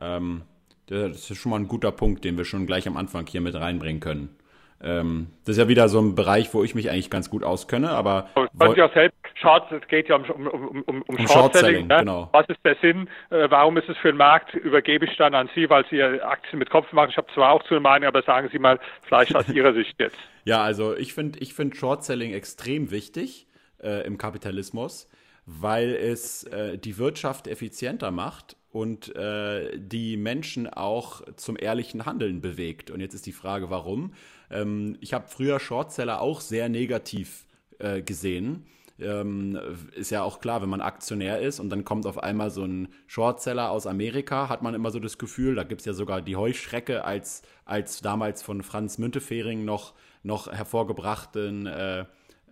Ähm, 0.00 0.42
das 0.86 1.30
ist 1.30 1.36
schon 1.36 1.50
mal 1.50 1.60
ein 1.60 1.68
guter 1.68 1.92
Punkt, 1.92 2.24
den 2.24 2.38
wir 2.38 2.44
schon 2.44 2.66
gleich 2.66 2.86
am 2.88 2.96
Anfang 2.96 3.26
hier 3.26 3.42
mit 3.42 3.54
reinbringen 3.54 4.00
können. 4.00 4.30
Ähm, 4.80 5.28
das 5.44 5.56
ist 5.56 5.58
ja 5.58 5.68
wieder 5.68 5.88
so 5.88 6.00
ein 6.00 6.14
Bereich, 6.14 6.54
wo 6.54 6.62
ich 6.62 6.74
mich 6.74 6.88
eigentlich 6.88 7.10
ganz 7.10 7.30
gut 7.30 7.42
auskenne, 7.42 7.90
aber 7.90 8.28
Sie 8.74 8.82
auch 8.82 8.94
selbst, 8.94 9.18
Short, 9.40 9.70
es 9.72 9.86
geht 9.88 10.08
ja 10.08 10.16
um, 10.16 10.24
um, 10.30 10.46
um, 10.46 10.82
um, 10.82 11.02
um 11.02 11.28
Short-Selling, 11.28 11.86
ne? 11.88 11.98
genau. 11.98 12.28
Was 12.32 12.48
ist 12.48 12.60
der 12.64 12.76
Sinn? 12.80 13.08
Äh, 13.30 13.50
warum 13.50 13.76
ist 13.76 13.88
es 13.88 13.96
für 13.98 14.08
den 14.08 14.16
Markt? 14.16 14.54
Übergebe 14.54 15.04
ich 15.04 15.16
dann 15.16 15.34
an 15.34 15.48
Sie, 15.54 15.68
weil 15.68 15.84
Sie 15.90 15.96
ja 15.96 16.10
Aktien 16.22 16.58
mit 16.58 16.70
Kopf 16.70 16.92
machen. 16.92 17.10
Ich 17.10 17.16
habe 17.16 17.26
zwar 17.34 17.52
auch 17.52 17.62
zu 17.64 17.74
eine 17.74 17.80
Meinung, 17.80 18.08
aber 18.08 18.22
sagen 18.22 18.48
Sie 18.52 18.58
mal 18.58 18.78
vielleicht 19.02 19.34
aus 19.34 19.48
Ihrer 19.48 19.74
Sicht 19.74 19.94
jetzt. 19.98 20.18
Ja, 20.44 20.62
also 20.62 20.96
ich 20.96 21.12
finde 21.12 21.40
ich 21.40 21.54
find 21.54 21.76
Short-Selling 21.76 22.32
extrem 22.32 22.90
wichtig 22.90 23.48
äh, 23.82 24.06
im 24.06 24.16
Kapitalismus, 24.16 25.08
weil 25.44 25.94
es 25.94 26.44
äh, 26.44 26.78
die 26.78 26.98
Wirtschaft 26.98 27.48
effizienter 27.48 28.10
macht 28.10 28.56
und 28.70 29.14
äh, 29.16 29.78
die 29.78 30.16
Menschen 30.16 30.66
auch 30.68 31.22
zum 31.36 31.56
ehrlichen 31.58 32.06
Handeln 32.06 32.40
bewegt. 32.40 32.90
Und 32.90 33.00
jetzt 33.00 33.14
ist 33.14 33.26
die 33.26 33.32
Frage, 33.32 33.70
warum? 33.70 34.12
Ähm, 34.50 34.96
ich 35.00 35.14
habe 35.14 35.28
früher 35.28 35.58
Shortseller 35.58 36.20
auch 36.20 36.40
sehr 36.40 36.68
negativ 36.68 37.46
äh, 37.78 38.02
gesehen. 38.02 38.66
Ähm, 39.00 39.58
ist 39.94 40.10
ja 40.10 40.22
auch 40.22 40.40
klar, 40.40 40.60
wenn 40.60 40.68
man 40.68 40.80
Aktionär 40.80 41.40
ist 41.40 41.60
und 41.60 41.70
dann 41.70 41.84
kommt 41.84 42.04
auf 42.04 42.20
einmal 42.20 42.50
so 42.50 42.64
ein 42.64 42.88
Shortseller 43.06 43.70
aus 43.70 43.86
Amerika, 43.86 44.48
hat 44.48 44.60
man 44.60 44.74
immer 44.74 44.90
so 44.90 44.98
das 44.98 45.18
Gefühl, 45.18 45.54
da 45.54 45.62
gibt 45.62 45.82
es 45.82 45.84
ja 45.84 45.92
sogar 45.92 46.20
die 46.20 46.34
Heuschrecke 46.34 47.04
als, 47.04 47.42
als 47.64 48.00
damals 48.00 48.42
von 48.42 48.62
Franz 48.64 48.98
Müntefering 48.98 49.64
noch, 49.64 49.94
noch 50.24 50.50
hervorgebrachten 50.50 51.66
äh, 51.66 52.04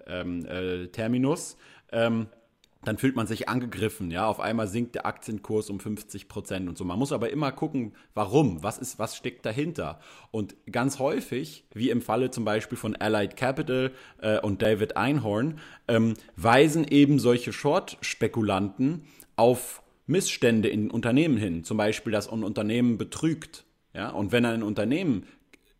ähm, 0.06 0.46
äh, 0.46 0.86
Terminus. 0.86 1.56
Ähm, 1.90 2.28
dann 2.86 2.98
fühlt 2.98 3.16
man 3.16 3.26
sich 3.26 3.48
angegriffen, 3.48 4.12
ja. 4.12 4.28
Auf 4.28 4.38
einmal 4.38 4.68
sinkt 4.68 4.94
der 4.94 5.06
Aktienkurs 5.06 5.70
um 5.70 5.80
50 5.80 6.28
Prozent 6.28 6.68
und 6.68 6.78
so. 6.78 6.84
Man 6.84 7.00
muss 7.00 7.10
aber 7.10 7.30
immer 7.30 7.50
gucken, 7.50 7.96
warum, 8.14 8.62
was 8.62 8.78
ist, 8.78 9.00
was 9.00 9.16
steckt 9.16 9.44
dahinter. 9.44 9.98
Und 10.30 10.54
ganz 10.70 11.00
häufig, 11.00 11.64
wie 11.74 11.90
im 11.90 12.00
Falle 12.00 12.30
zum 12.30 12.44
Beispiel 12.44 12.78
von 12.78 12.94
Allied 12.94 13.36
Capital 13.36 13.90
äh, 14.22 14.38
und 14.38 14.62
David 14.62 14.96
Einhorn, 14.96 15.58
ähm, 15.88 16.14
weisen 16.36 16.86
eben 16.86 17.18
solche 17.18 17.52
Short-Spekulanten 17.52 19.02
auf 19.34 19.82
Missstände 20.06 20.68
in 20.68 20.88
Unternehmen 20.88 21.38
hin. 21.38 21.64
Zum 21.64 21.78
Beispiel, 21.78 22.12
dass 22.12 22.28
ein 22.32 22.44
Unternehmen 22.44 22.98
betrügt, 22.98 23.64
ja. 23.94 24.10
Und 24.10 24.30
wenn 24.30 24.44
ein 24.44 24.62
Unternehmen 24.62 25.26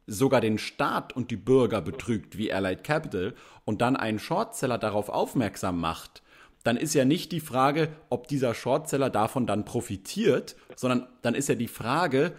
sogar 0.09 0.41
den 0.41 0.59
Staat 0.59 1.15
und 1.15 1.31
die 1.31 1.37
Bürger 1.37 1.83
betrügt, 1.83 2.37
wie 2.37 2.53
Allied 2.53 2.83
Capital, 2.83 3.35
und 3.65 3.81
dann 3.81 3.95
einen 3.95 4.19
Shortseller 4.19 4.79
darauf 4.79 5.09
aufmerksam 5.09 5.79
macht, 5.79 6.25
dann 6.67 6.77
ist 6.77 6.95
ja 6.95 7.05
nicht 7.05 7.33
die 7.33 7.41
Frage, 7.41 7.89
ob 8.11 8.27
dieser 8.29 8.55
Shortseller 8.55 9.11
davon 9.11 9.47
dann 9.47 9.65
profitiert, 9.65 10.57
sondern 10.75 11.07
dann 11.23 11.35
ist 11.35 11.49
ja 11.49 11.55
die 11.55 11.69
Frage, 11.69 12.33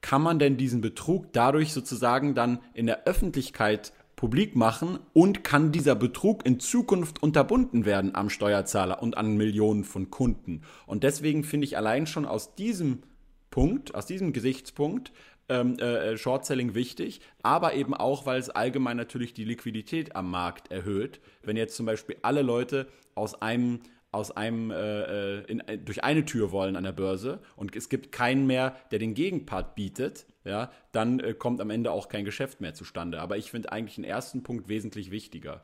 kann 0.00 0.22
man 0.22 0.38
denn 0.38 0.56
diesen 0.56 0.80
Betrug 0.80 1.32
dadurch 1.32 1.72
sozusagen 1.72 2.34
dann 2.34 2.60
in 2.72 2.86
der 2.86 3.04
Öffentlichkeit 3.04 3.92
publik 4.16 4.56
machen 4.56 4.98
und 5.12 5.44
kann 5.44 5.72
dieser 5.72 5.94
Betrug 5.94 6.44
in 6.46 6.60
Zukunft 6.60 7.22
unterbunden 7.22 7.84
werden 7.84 8.14
am 8.14 8.30
Steuerzahler 8.30 9.02
und 9.02 9.16
an 9.16 9.36
Millionen 9.36 9.84
von 9.84 10.10
Kunden? 10.10 10.62
Und 10.86 11.04
deswegen 11.04 11.44
finde 11.44 11.66
ich 11.66 11.76
allein 11.76 12.06
schon 12.06 12.26
aus 12.26 12.54
diesem 12.54 13.02
Punkt, 13.50 13.94
aus 13.94 14.06
diesem 14.06 14.32
Gesichtspunkt, 14.32 15.12
ähm, 15.50 15.78
äh, 15.78 16.16
Short-Selling 16.16 16.74
wichtig, 16.74 17.20
aber 17.42 17.74
eben 17.74 17.92
auch, 17.92 18.24
weil 18.24 18.38
es 18.38 18.48
allgemein 18.48 18.96
natürlich 18.96 19.34
die 19.34 19.44
Liquidität 19.44 20.16
am 20.16 20.30
Markt 20.30 20.70
erhöht. 20.70 21.20
Wenn 21.42 21.56
jetzt 21.56 21.76
zum 21.76 21.86
Beispiel 21.86 22.16
alle 22.22 22.42
Leute 22.42 22.86
aus 23.14 23.40
einem 23.42 23.80
aus 24.12 24.36
einem 24.36 24.72
äh, 24.72 25.36
äh, 25.36 25.44
in, 25.46 25.60
äh, 25.68 25.78
durch 25.78 26.02
eine 26.02 26.24
Tür 26.24 26.50
wollen 26.50 26.74
an 26.74 26.82
der 26.82 26.92
Börse 26.92 27.40
und 27.54 27.76
es 27.76 27.88
gibt 27.88 28.10
keinen 28.10 28.44
mehr, 28.46 28.74
der 28.90 28.98
den 28.98 29.14
Gegenpart 29.14 29.76
bietet, 29.76 30.26
ja, 30.44 30.70
dann 30.90 31.20
äh, 31.20 31.32
kommt 31.32 31.60
am 31.60 31.70
Ende 31.70 31.92
auch 31.92 32.08
kein 32.08 32.24
Geschäft 32.24 32.60
mehr 32.60 32.74
zustande. 32.74 33.20
Aber 33.20 33.36
ich 33.36 33.52
finde 33.52 33.70
eigentlich 33.70 33.94
den 33.94 34.04
ersten 34.04 34.42
Punkt 34.42 34.68
wesentlich 34.68 35.12
wichtiger. 35.12 35.60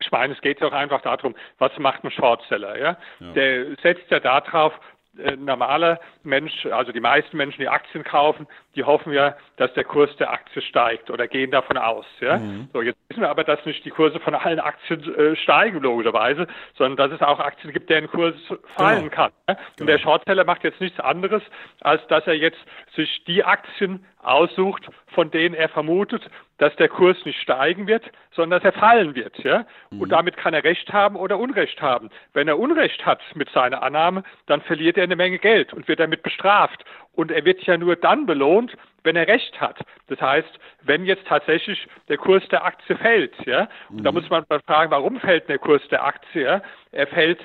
Ich 0.00 0.10
meine, 0.10 0.32
es 0.32 0.40
geht 0.40 0.60
ja 0.60 0.68
auch 0.68 0.72
einfach 0.72 1.02
darum, 1.02 1.34
was 1.58 1.76
macht 1.78 2.02
ein 2.04 2.10
Shortseller? 2.10 2.78
Ja? 2.78 2.98
Der 3.34 3.76
setzt 3.82 4.10
ja 4.10 4.20
darauf, 4.20 4.72
äh, 5.18 5.36
normaler 5.36 5.98
Mensch, 6.22 6.66
also 6.66 6.92
die 6.92 7.00
meisten 7.00 7.36
Menschen, 7.36 7.60
die 7.60 7.68
Aktien 7.68 8.04
kaufen, 8.04 8.46
die 8.76 8.84
hoffen 8.84 9.12
ja, 9.12 9.34
dass 9.56 9.72
der 9.74 9.84
Kurs 9.84 10.14
der 10.18 10.30
Aktie 10.32 10.62
steigt 10.62 11.10
oder 11.10 11.26
gehen 11.26 11.50
davon 11.50 11.76
aus. 11.78 12.06
Ja? 12.20 12.40
So, 12.72 12.82
jetzt 12.82 12.98
wissen 13.08 13.22
wir 13.22 13.30
aber, 13.30 13.42
dass 13.42 13.64
nicht 13.64 13.84
die 13.84 13.90
Kurse 13.90 14.20
von 14.20 14.34
allen 14.34 14.60
Aktien 14.60 15.02
äh, 15.16 15.34
steigen, 15.36 15.80
logischerweise, 15.80 16.46
sondern 16.76 16.96
dass 17.10 17.18
es 17.18 17.26
auch 17.26 17.40
Aktien 17.40 17.72
gibt, 17.72 17.90
deren 17.90 18.08
Kurs 18.08 18.34
fallen 18.76 19.04
Genau. 19.10 19.14
kann. 19.14 19.32
Ja? 19.48 19.56
Und 19.80 19.86
der 19.86 19.98
Shortseller 19.98 20.44
macht 20.44 20.62
jetzt 20.62 20.80
nichts 20.80 21.00
anderes, 21.00 21.42
als 21.80 22.06
dass 22.08 22.26
er 22.26 22.34
jetzt 22.34 22.58
sich 22.94 23.24
die 23.24 23.42
Aktien 23.42 24.04
aussucht, 24.22 24.88
von 25.14 25.30
denen 25.30 25.54
er 25.54 25.68
vermutet, 25.68 26.28
dass 26.58 26.74
der 26.76 26.88
Kurs 26.88 27.16
nicht 27.24 27.40
steigen 27.40 27.86
wird, 27.86 28.04
sondern 28.32 28.60
dass 28.60 28.72
er 28.74 28.78
fallen 28.78 29.14
wird. 29.14 29.38
Ja? 29.44 29.66
Und 29.90 30.08
damit 30.10 30.36
kann 30.36 30.54
er 30.54 30.64
Recht 30.64 30.92
haben 30.92 31.16
oder 31.16 31.38
Unrecht 31.38 31.80
haben. 31.80 32.10
Wenn 32.32 32.48
er 32.48 32.58
Unrecht 32.58 33.04
hat 33.06 33.20
mit 33.34 33.48
seiner 33.50 33.82
Annahme, 33.82 34.24
dann 34.46 34.62
verliert 34.62 34.96
er 34.96 35.04
eine 35.04 35.16
Menge 35.16 35.38
Geld 35.38 35.72
und 35.72 35.86
wird 35.86 36.00
damit 36.00 36.22
bestraft. 36.22 36.84
Und 37.16 37.32
er 37.32 37.44
wird 37.44 37.62
ja 37.62 37.76
nur 37.76 37.96
dann 37.96 38.26
belohnt, 38.26 38.76
wenn 39.02 39.16
er 39.16 39.26
Recht 39.26 39.60
hat. 39.60 39.80
Das 40.08 40.20
heißt, 40.20 40.58
wenn 40.82 41.04
jetzt 41.04 41.26
tatsächlich 41.26 41.88
der 42.08 42.18
Kurs 42.18 42.46
der 42.48 42.64
Aktie 42.64 42.96
fällt, 42.96 43.34
ja, 43.46 43.68
und 43.90 44.04
da 44.04 44.12
muss 44.12 44.28
man 44.30 44.44
fragen, 44.66 44.90
warum 44.90 45.18
fällt 45.18 45.48
der 45.48 45.58
Kurs 45.58 45.82
der 45.88 46.04
Aktie? 46.04 46.42
Ja? 46.42 46.62
Er 46.92 47.06
fällt 47.06 47.40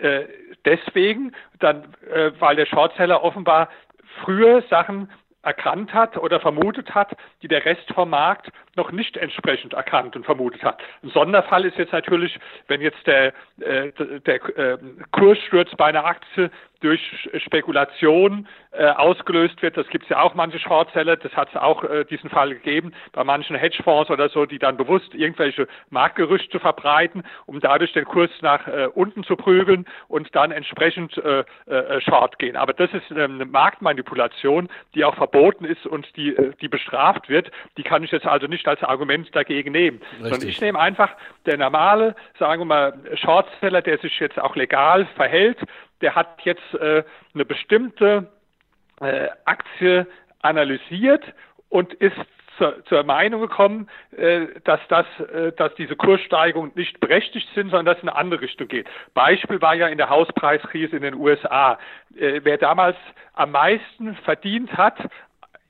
äh, 0.00 0.24
deswegen, 0.64 1.32
dann, 1.60 1.94
äh, 2.12 2.32
weil 2.38 2.56
der 2.56 2.66
Shortseller 2.66 3.22
offenbar 3.22 3.68
früher 4.24 4.62
Sachen 4.62 5.08
erkannt 5.42 5.92
hat 5.92 6.16
oder 6.16 6.40
vermutet 6.40 6.94
hat, 6.94 7.16
die 7.42 7.48
der 7.48 7.64
Rest 7.64 7.92
vom 7.94 8.10
Markt 8.10 8.50
noch 8.76 8.92
nicht 8.92 9.16
entsprechend 9.16 9.72
erkannt 9.72 10.14
und 10.14 10.24
vermutet 10.24 10.62
hat. 10.62 10.80
Ein 11.02 11.10
Sonderfall 11.10 11.64
ist 11.64 11.78
jetzt 11.78 11.92
natürlich, 11.92 12.38
wenn 12.68 12.80
jetzt 12.80 13.04
der, 13.06 13.32
äh, 13.60 13.92
der 14.24 14.56
äh, 14.56 14.78
Kurssturz 15.10 15.74
bei 15.76 15.86
einer 15.86 16.04
Aktie 16.04 16.50
durch 16.82 17.00
Spekulation 17.44 18.46
äh, 18.72 18.86
ausgelöst 18.86 19.60
wird. 19.62 19.76
Das 19.76 19.86
gibt 19.88 20.04
es 20.04 20.10
ja 20.10 20.20
auch 20.20 20.34
manche 20.34 20.58
Shortseller, 20.58 21.16
das 21.16 21.32
hat 21.32 21.48
es 21.50 21.56
auch 21.56 21.84
äh, 21.84 22.04
diesen 22.04 22.30
Fall 22.30 22.54
gegeben, 22.54 22.92
bei 23.12 23.24
manchen 23.24 23.56
Hedgefonds 23.56 24.10
oder 24.10 24.28
so, 24.28 24.46
die 24.46 24.58
dann 24.58 24.76
bewusst 24.76 25.14
irgendwelche 25.14 25.68
Marktgerüchte 25.90 26.58
verbreiten, 26.58 27.22
um 27.46 27.60
dadurch 27.60 27.92
den 27.92 28.04
Kurs 28.04 28.30
nach 28.40 28.66
äh, 28.66 28.88
unten 28.94 29.24
zu 29.24 29.36
prügeln 29.36 29.86
und 30.08 30.34
dann 30.34 30.52
entsprechend 30.52 31.16
äh, 31.18 31.44
äh, 31.66 32.00
short 32.00 32.38
gehen. 32.38 32.56
Aber 32.56 32.72
das 32.72 32.90
ist 32.92 33.10
ähm, 33.10 33.34
eine 33.34 33.44
Marktmanipulation, 33.44 34.68
die 34.94 35.04
auch 35.04 35.14
verboten 35.14 35.64
ist 35.64 35.86
und 35.86 36.06
die, 36.16 36.34
äh, 36.34 36.52
die 36.60 36.68
bestraft 36.68 37.28
wird. 37.28 37.50
Die 37.76 37.82
kann 37.82 38.02
ich 38.02 38.10
jetzt 38.10 38.26
also 38.26 38.46
nicht 38.46 38.66
als 38.66 38.82
Argument 38.82 39.34
dagegen 39.34 39.72
nehmen. 39.72 40.00
Sondern 40.20 40.48
ich 40.48 40.60
nehme 40.60 40.78
einfach 40.78 41.10
der 41.46 41.58
normale, 41.58 42.14
sagen 42.38 42.62
wir 42.62 42.66
mal, 42.66 42.94
Shortseller, 43.14 43.82
der 43.82 43.98
sich 43.98 44.18
jetzt 44.18 44.40
auch 44.40 44.56
legal 44.56 45.06
verhält, 45.16 45.58
der 46.02 46.14
hat 46.14 46.42
jetzt 46.42 46.74
äh, 46.74 47.04
eine 47.34 47.44
bestimmte 47.44 48.28
äh, 49.00 49.28
Aktie 49.44 50.06
analysiert 50.42 51.24
und 51.68 51.94
ist 51.94 52.16
zur, 52.86 53.02
Meinung 53.04 53.40
gekommen, 53.40 53.88
äh, 54.16 54.46
dass, 54.64 54.80
das, 54.88 55.06
äh, 55.32 55.52
dass 55.52 55.74
diese 55.74 55.96
Kurssteigerungen 55.96 56.72
nicht 56.74 57.00
berechtigt 57.00 57.48
sind, 57.54 57.70
sondern 57.70 57.86
dass 57.86 57.96
es 57.96 58.02
in 58.02 58.08
eine 58.08 58.18
andere 58.18 58.42
Richtung 58.42 58.68
geht. 58.68 58.86
Beispiel 59.14 59.60
war 59.60 59.74
ja 59.74 59.88
in 59.88 59.98
der 59.98 60.10
Hauspreiskrise 60.10 60.96
in 60.96 61.02
den 61.02 61.14
USA. 61.14 61.78
Äh, 62.16 62.40
wer 62.44 62.58
damals 62.58 62.96
am 63.34 63.52
meisten 63.52 64.14
verdient 64.24 64.76
hat 64.76 64.96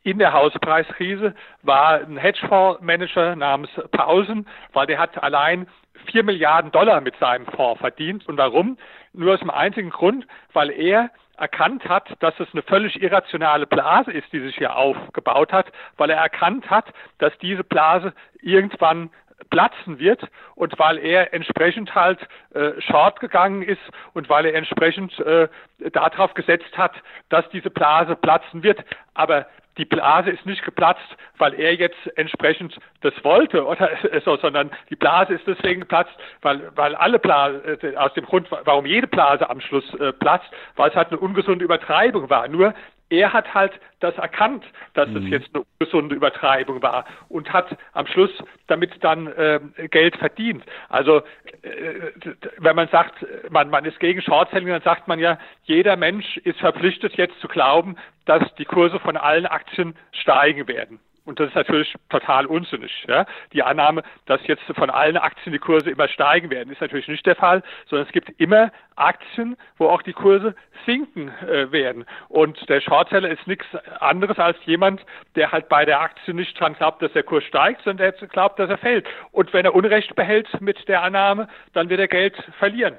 in 0.05 0.19
der 0.19 0.33
Hauspreiskrise 0.33 1.35
war 1.63 2.01
ein 2.01 2.17
Hedgefondsmanager 2.17 3.37
namens 3.37 3.71
Pausen, 3.93 4.49
weil 4.73 4.87
der 4.87 4.99
hat 4.99 5.23
allein 5.23 5.67
vier 6.07 6.25
Milliarden 6.25 6.73
Dollar 6.73 7.01
mit 7.01 7.17
seinem 7.19 7.47
Fonds 7.47 7.81
verdient. 7.81 8.27
Und 8.29 8.37
warum? 8.37 8.79
Nur 9.13 9.35
aus 9.35 9.41
dem 9.41 9.51
einzigen 9.51 9.91
Grund, 9.91 10.27
weil 10.53 10.71
er 10.71 11.11
erkannt 11.37 11.89
hat, 11.89 12.09
dass 12.21 12.39
es 12.41 12.49
eine 12.53 12.63
völlig 12.63 13.03
irrationale 13.03 13.67
Blase 13.67 14.13
ist, 14.13 14.33
die 14.33 14.41
sich 14.41 14.57
hier 14.57 14.77
aufgebaut 14.77 15.53
hat, 15.53 15.73
weil 15.97 16.11
er 16.11 16.19
erkannt 16.19 16.69
hat, 16.71 16.93
dass 17.19 17.37
diese 17.39 17.65
Blase 17.65 18.13
irgendwann 18.41 19.11
platzen 19.51 19.99
wird 19.99 20.29
und 20.55 20.79
weil 20.79 20.99
er 20.99 21.35
entsprechend 21.35 21.95
halt 21.95 22.21
äh, 22.55 22.81
short 22.81 23.21
gegangen 23.21 23.63
ist 23.63 23.81
und 24.15 24.29
weil 24.29 24.47
er 24.47 24.55
entsprechend 24.55 25.19
äh, 25.21 25.49
darauf 25.93 26.35
gesetzt 26.35 26.77
hat, 26.79 26.93
dass 27.29 27.49
diese 27.51 27.71
Blase 27.71 28.15
platzen 28.15 28.63
wird. 28.63 28.85
Aber 29.15 29.47
die 29.79 29.85
Blase 29.85 30.31
ist 30.31 30.45
nicht 30.45 30.65
geplatzt, 30.65 31.17
weil 31.39 31.55
er 31.55 31.75
jetzt 31.75 31.99
entsprechend 32.17 32.77
das 33.01 33.13
wollte 33.23 33.65
oder 33.65 33.89
so, 34.25 34.37
sondern 34.37 34.71
die 34.91 34.97
Blase 34.97 35.35
ist 35.35 35.47
deswegen 35.47 35.81
geplatzt, 35.81 36.13
weil, 36.43 36.71
weil 36.77 36.95
alle 36.95 37.19
Blase, 37.19 37.79
äh, 37.83 37.97
aus 37.97 38.13
dem 38.15 38.27
Grund, 38.27 38.49
warum 38.51 38.87
jede 38.87 39.07
Blase 39.07 39.49
am 39.49 39.61
Schluss 39.61 39.95
äh, 39.95 40.13
platzt, 40.13 40.51
weil 40.77 40.91
es 40.91 40.97
halt 40.97 41.09
eine 41.09 41.19
ungesunde 41.19 41.65
Übertreibung 41.65 42.29
war. 42.29 42.49
Nur 42.49 42.75
er 43.13 43.33
hat 43.33 43.53
halt 43.53 43.73
das 44.01 44.17
erkannt, 44.17 44.65
dass 44.95 45.09
mhm. 45.11 45.17
es 45.19 45.31
jetzt 45.31 45.51
eine 45.55 45.65
ungesunde 45.79 46.15
Übertreibung 46.15 46.81
war 46.83 47.05
und 47.29 47.53
hat 47.53 47.77
am 47.93 48.07
Schluss 48.07 48.31
damit 48.69 48.93
dann 49.05 49.27
äh, 49.27 49.61
Geld 49.91 50.17
verdient. 50.17 50.65
Also 50.89 51.19
äh, 51.19 52.11
wenn 52.59 52.75
man 52.75 52.89
sagt, 52.89 53.25
man, 53.51 53.69
man 53.69 53.85
ist 53.85 54.01
gegen 54.01 54.23
Shortselling, 54.23 54.69
dann 54.69 54.83
sagt 54.83 55.09
man 55.09 55.19
ja, 55.19 55.39
jeder 55.65 55.97
Mensch 55.97 56.39
ist 56.39 56.59
verpflichtet 56.59 57.15
jetzt 57.17 57.39
zu 57.41 57.49
glauben, 57.49 57.97
dass 58.25 58.43
die 58.55 58.65
Kurse 58.65 58.99
von 58.99 59.19
allen 59.19 59.47
Aktien 59.47 59.95
steigen 60.13 60.67
werden. 60.67 60.99
Und 61.25 61.39
das 61.39 61.49
ist 61.49 61.55
natürlich 61.55 61.95
total 62.09 62.47
unsinnig. 62.47 63.05
Ja? 63.07 63.27
Die 63.53 63.63
Annahme, 63.63 64.03
dass 64.27 64.45
jetzt 64.47 64.65
von 64.75 64.91
allen 64.91 65.17
Aktien 65.17 65.53
die 65.53 65.59
Kurse 65.59 65.91
immer 65.91 66.09
steigen 66.09 66.51
werden, 66.51 66.73
ist 66.73 66.81
natürlich 66.81 67.07
nicht 67.09 67.25
der 67.27 67.37
Fall, 67.37 67.63
sondern 67.87 68.07
es 68.07 68.13
gibt 68.13 68.29
immer 68.41 68.73
Aktien, 68.97 69.57
wo 69.79 69.89
auch 69.89 70.03
die 70.03 70.13
Kurse 70.13 70.55
sinken 70.85 71.29
äh, 71.29 71.71
werden. 71.71 72.05
Und 72.29 72.69
der 72.69 72.81
Shortseller 72.81 73.31
ist 73.31 73.47
nichts 73.47 73.67
anderes 74.01 74.39
als 74.39 74.57
jemand, 74.65 75.01
der 75.37 75.53
halt 75.53 75.69
bei 75.69 75.85
der 75.85 76.01
Aktie 76.01 76.35
nicht 76.35 76.59
dran 76.59 76.75
glaubt, 76.75 77.03
dass 77.03 77.13
der 77.13 77.23
Kurs 77.23 77.45
steigt, 77.45 77.83
sondern 77.83 78.13
der 78.19 78.29
glaubt, 78.29 78.59
dass 78.59 78.69
er 78.69 78.79
fällt. 78.79 79.07
Und 79.31 79.53
wenn 79.53 79.65
er 79.65 79.75
Unrecht 79.75 80.15
behält 80.17 80.61
mit 80.61 80.89
der 80.89 81.03
Annahme, 81.03 81.49
dann 81.73 81.89
wird 81.89 82.01
er 82.01 82.09
Geld 82.09 82.37
verlieren. 82.59 82.97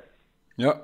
Ja, 0.55 0.75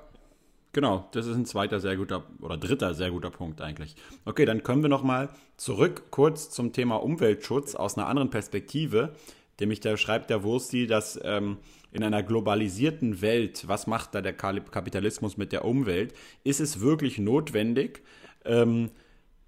Genau, 0.71 1.09
das 1.13 1.25
ist 1.25 1.35
ein 1.35 1.45
zweiter 1.45 1.79
sehr 1.79 1.97
guter 1.97 2.25
oder 2.41 2.55
dritter 2.55 2.93
sehr 2.93 3.09
guter 3.09 3.31
Punkt 3.31 3.59
eigentlich. 3.59 3.95
Okay, 4.25 4.45
dann 4.45 4.61
kommen 4.61 4.83
wir 4.83 4.89
nochmal 4.89 5.29
zurück 5.57 6.11
kurz 6.11 6.51
zum 6.51 6.73
Thema 6.73 6.97
Umweltschutz 6.97 7.73
aus 7.73 7.97
einer 7.97 8.07
anderen 8.07 8.29
Perspektive. 8.29 9.13
Nämlich 9.59 9.79
da 9.79 9.97
schreibt 9.97 10.29
der 10.29 10.43
Wursti, 10.43 10.85
dass 10.85 11.19
ähm, 11.23 11.57
in 11.91 12.03
einer 12.03 12.21
globalisierten 12.21 13.21
Welt, 13.21 13.67
was 13.67 13.87
macht 13.87 14.13
da 14.13 14.21
der 14.21 14.33
Kapitalismus 14.33 15.37
mit 15.37 15.51
der 15.51 15.65
Umwelt? 15.65 16.13
Ist 16.43 16.59
es 16.59 16.81
wirklich 16.81 17.17
notwendig, 17.17 18.03
ähm, 18.45 18.91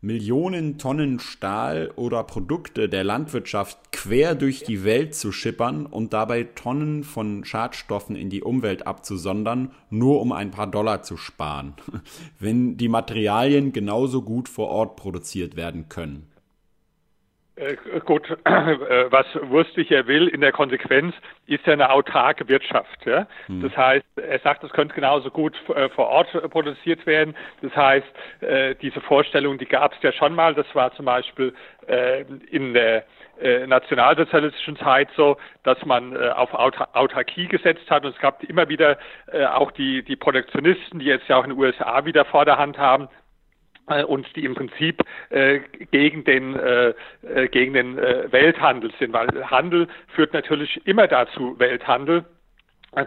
Millionen 0.03 0.79
Tonnen 0.79 1.19
Stahl 1.19 1.91
oder 1.95 2.23
Produkte 2.23 2.89
der 2.89 3.03
Landwirtschaft 3.03 3.91
quer 3.91 4.33
durch 4.33 4.63
die 4.63 4.83
Welt 4.83 5.13
zu 5.13 5.31
schippern 5.31 5.85
und 5.85 6.11
dabei 6.11 6.43
Tonnen 6.43 7.03
von 7.03 7.45
Schadstoffen 7.45 8.15
in 8.15 8.31
die 8.31 8.41
Umwelt 8.41 8.87
abzusondern, 8.87 9.69
nur 9.91 10.19
um 10.19 10.31
ein 10.31 10.49
paar 10.49 10.65
Dollar 10.65 11.03
zu 11.03 11.17
sparen, 11.17 11.75
wenn 12.39 12.77
die 12.77 12.89
Materialien 12.89 13.73
genauso 13.73 14.23
gut 14.23 14.49
vor 14.49 14.69
Ort 14.69 14.95
produziert 14.95 15.55
werden 15.55 15.87
können. 15.87 16.30
Äh, 17.55 17.75
gut, 18.05 18.29
äh, 18.45 19.11
was 19.11 19.25
Wurstig 19.43 19.89
ja 19.89 20.07
will 20.07 20.27
in 20.27 20.41
der 20.41 20.51
Konsequenz, 20.51 21.13
ist 21.47 21.65
ja 21.67 21.73
eine 21.73 21.91
autarke 21.91 22.47
Wirtschaft. 22.47 23.05
Ja? 23.05 23.27
Hm. 23.47 23.61
Das 23.61 23.75
heißt, 23.75 24.05
er 24.15 24.39
sagt, 24.39 24.63
es 24.63 24.71
könnte 24.71 24.95
genauso 24.95 25.29
gut 25.29 25.55
äh, 25.75 25.89
vor 25.89 26.07
Ort 26.07 26.29
produziert 26.49 27.05
werden. 27.05 27.35
Das 27.61 27.75
heißt, 27.75 28.07
diese 28.81 29.01
Vorstellung, 29.01 29.57
die 29.57 29.65
gab 29.65 29.93
es 29.93 30.01
ja 30.01 30.11
schon 30.11 30.33
mal. 30.33 30.53
Das 30.55 30.65
war 30.73 30.93
zum 30.93 31.05
Beispiel 31.05 31.53
in 32.49 32.73
der 32.73 33.05
nationalsozialistischen 33.67 34.77
Zeit 34.77 35.09
so, 35.15 35.37
dass 35.63 35.83
man 35.85 36.15
auf 36.15 36.53
Autarkie 36.53 37.47
gesetzt 37.47 37.89
hat. 37.89 38.05
Und 38.05 38.15
es 38.15 38.21
gab 38.21 38.43
immer 38.43 38.69
wieder 38.69 38.97
auch 39.53 39.71
die, 39.71 40.03
die 40.03 40.15
Protektionisten, 40.15 40.99
die 40.99 41.05
jetzt 41.05 41.27
ja 41.27 41.37
auch 41.37 41.43
in 41.43 41.51
den 41.51 41.59
USA 41.59 42.05
wieder 42.05 42.25
Vorderhand 42.25 42.77
haben, 42.77 43.05
äh, 43.05 43.20
und 44.07 44.35
die 44.35 44.45
im 44.45 44.55
Prinzip 44.55 45.03
äh, 45.29 45.59
gegen 45.91 46.23
den 46.23 46.55
äh, 46.55 46.93
äh, 47.23 47.47
gegen 47.49 47.73
den 47.73 47.97
äh, 47.97 48.31
Welthandel 48.31 48.91
sind, 48.99 49.13
weil 49.13 49.27
Handel 49.49 49.87
führt 50.15 50.33
natürlich 50.33 50.81
immer 50.85 51.07
dazu 51.07 51.59
Welthandel 51.59 52.25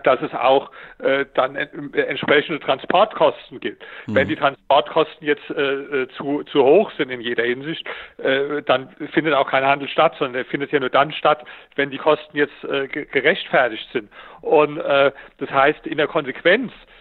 dass 0.02 0.20
es 0.22 0.32
auch 0.32 0.70
äh, 0.98 1.26
dann 1.34 1.56
entsprechende 1.56 2.58
Transportkosten 2.58 3.60
gibt. 3.60 3.84
Mhm. 4.06 4.14
Wenn 4.14 4.28
die 4.28 4.37
Transportkosten 4.37 5.26
jetzt 5.26 5.48
äh, 5.50 6.08
zu, 6.16 6.42
zu 6.44 6.64
hoch 6.64 6.90
sind 6.96 7.10
in 7.10 7.20
jeder 7.20 7.44
Hinsicht, 7.44 7.87
äh, 8.16 8.62
dann 8.62 8.88
findet 9.12 9.34
auch 9.34 9.46
kein 9.46 9.62
Handel 9.62 9.88
statt, 9.88 10.14
sondern 10.18 10.34
der 10.34 10.46
findet 10.46 10.72
ja 10.72 10.80
nur 10.80 10.88
dann 10.88 11.12
statt, 11.12 11.44
wenn 11.76 11.90
die 11.90 11.98
Kosten 11.98 12.37
jetzt 12.37 12.64
äh, 12.64 12.88
gerechtfertigt 12.88 13.87
sind. 13.92 14.08
Und 14.40 14.78
äh, 14.78 15.12
das 15.37 15.50
heißt, 15.50 15.87
in 15.87 15.98
der 15.98 16.08
Konsequenz 16.08 16.72
äh, 16.72 16.94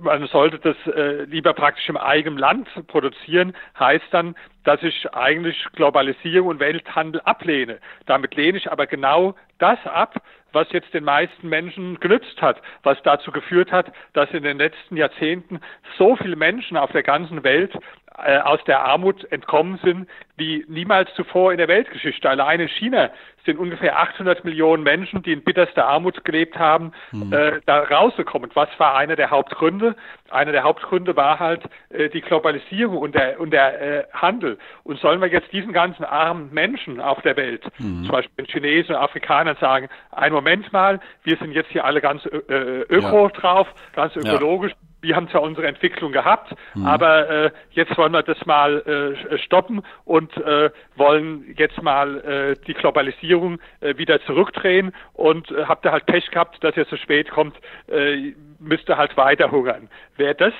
man 0.00 0.26
sollte 0.28 0.58
das 0.58 0.76
äh, 0.94 1.24
lieber 1.24 1.52
praktisch 1.52 1.88
im 1.88 1.96
eigenen 1.96 2.38
Land 2.38 2.68
produzieren, 2.86 3.54
heißt 3.78 4.06
dann, 4.10 4.34
dass 4.64 4.82
ich 4.82 5.12
eigentlich 5.12 5.56
Globalisierung 5.74 6.48
und 6.48 6.60
Welthandel 6.60 7.20
ablehne. 7.22 7.78
Damit 8.06 8.34
lehne 8.34 8.58
ich 8.58 8.70
aber 8.70 8.86
genau 8.86 9.34
das 9.58 9.78
ab, 9.84 10.22
was 10.52 10.70
jetzt 10.72 10.92
den 10.94 11.04
meisten 11.04 11.48
Menschen 11.48 11.98
genützt 12.00 12.40
hat, 12.40 12.60
was 12.82 13.00
dazu 13.02 13.32
geführt 13.32 13.72
hat, 13.72 13.92
dass 14.12 14.30
in 14.30 14.42
den 14.42 14.58
letzten 14.58 14.96
Jahrzehnten 14.96 15.60
so 15.98 16.16
viele 16.16 16.36
Menschen 16.36 16.76
auf 16.76 16.92
der 16.92 17.02
ganzen 17.02 17.42
Welt 17.42 17.74
äh, 17.74 17.78
aus 18.14 18.62
der 18.64 18.84
Armut 18.84 19.24
entkommen 19.32 19.78
sind, 19.82 20.06
wie 20.36 20.64
niemals 20.68 21.12
zuvor 21.14 21.52
in 21.52 21.58
der 21.58 21.68
Weltgeschichte. 21.68 22.28
Allein 22.28 22.60
in 22.60 22.68
China 22.68 23.10
sind 23.44 23.58
ungefähr 23.58 23.98
800 23.98 24.44
Millionen 24.44 24.82
Menschen, 24.82 25.22
die 25.22 25.32
in 25.32 25.42
bitterster 25.42 25.86
Armut 25.86 26.24
gelebt 26.24 26.58
haben, 26.58 26.92
mhm. 27.10 27.32
äh, 27.32 27.60
da 27.66 27.80
rausgekommen. 27.82 28.50
Was 28.54 28.68
war 28.78 28.96
einer 28.96 29.16
der 29.16 29.30
Hauptgründe? 29.30 29.96
Einer 30.30 30.52
der 30.52 30.62
Hauptgründe 30.62 31.16
war 31.16 31.38
halt 31.40 31.62
äh, 31.90 32.08
die 32.08 32.20
Globalisierung 32.20 32.98
und 32.98 33.14
der, 33.14 33.40
und 33.40 33.50
der 33.50 33.80
äh, 33.80 34.04
Handel. 34.12 34.58
Und 34.84 35.00
sollen 35.00 35.20
wir 35.20 35.28
jetzt 35.28 35.52
diesen 35.52 35.72
ganzen 35.72 36.04
armen 36.04 36.52
Menschen 36.52 37.00
auf 37.00 37.20
der 37.22 37.36
Welt, 37.36 37.64
mhm. 37.78 38.04
zum 38.04 38.12
Beispiel 38.12 38.44
den 38.44 38.46
Chinesen, 38.46 38.94
Afrikanern 38.94 39.56
sagen, 39.60 39.88
ein 40.12 40.32
Moment 40.32 40.72
mal, 40.72 41.00
wir 41.24 41.36
sind 41.36 41.52
jetzt 41.52 41.70
hier 41.70 41.84
alle 41.84 42.00
ganz 42.00 42.24
äh, 42.26 42.84
öko 42.88 43.26
ja. 43.26 43.28
drauf, 43.28 43.68
ganz 43.94 44.14
ökologisch. 44.16 44.72
Ja 44.72 44.91
wir 45.02 45.16
haben 45.16 45.28
zwar 45.28 45.42
unsere 45.42 45.66
Entwicklung 45.66 46.12
gehabt, 46.12 46.54
mhm. 46.74 46.86
aber 46.86 47.28
äh, 47.28 47.50
jetzt 47.72 47.96
wollen 47.98 48.12
wir 48.12 48.22
das 48.22 48.44
mal 48.46 49.16
äh, 49.30 49.38
stoppen 49.38 49.82
und 50.04 50.34
äh, 50.36 50.70
wollen 50.96 51.54
jetzt 51.58 51.82
mal 51.82 52.20
äh, 52.20 52.56
die 52.66 52.74
Globalisierung 52.74 53.58
äh, 53.80 53.96
wieder 53.98 54.22
zurückdrehen 54.22 54.92
und 55.12 55.50
äh, 55.50 55.64
habt 55.64 55.84
ihr 55.84 55.92
halt 55.92 56.06
Pech 56.06 56.30
gehabt, 56.30 56.62
dass 56.62 56.76
ihr 56.76 56.86
so 56.86 56.96
spät 56.96 57.30
kommt, 57.30 57.56
äh, 57.88 58.32
müsst 58.60 58.88
ihr 58.88 58.96
halt 58.96 59.16
weiter 59.16 59.50
hungern. 59.50 59.88
Wäre 60.16 60.36
das 60.36 60.54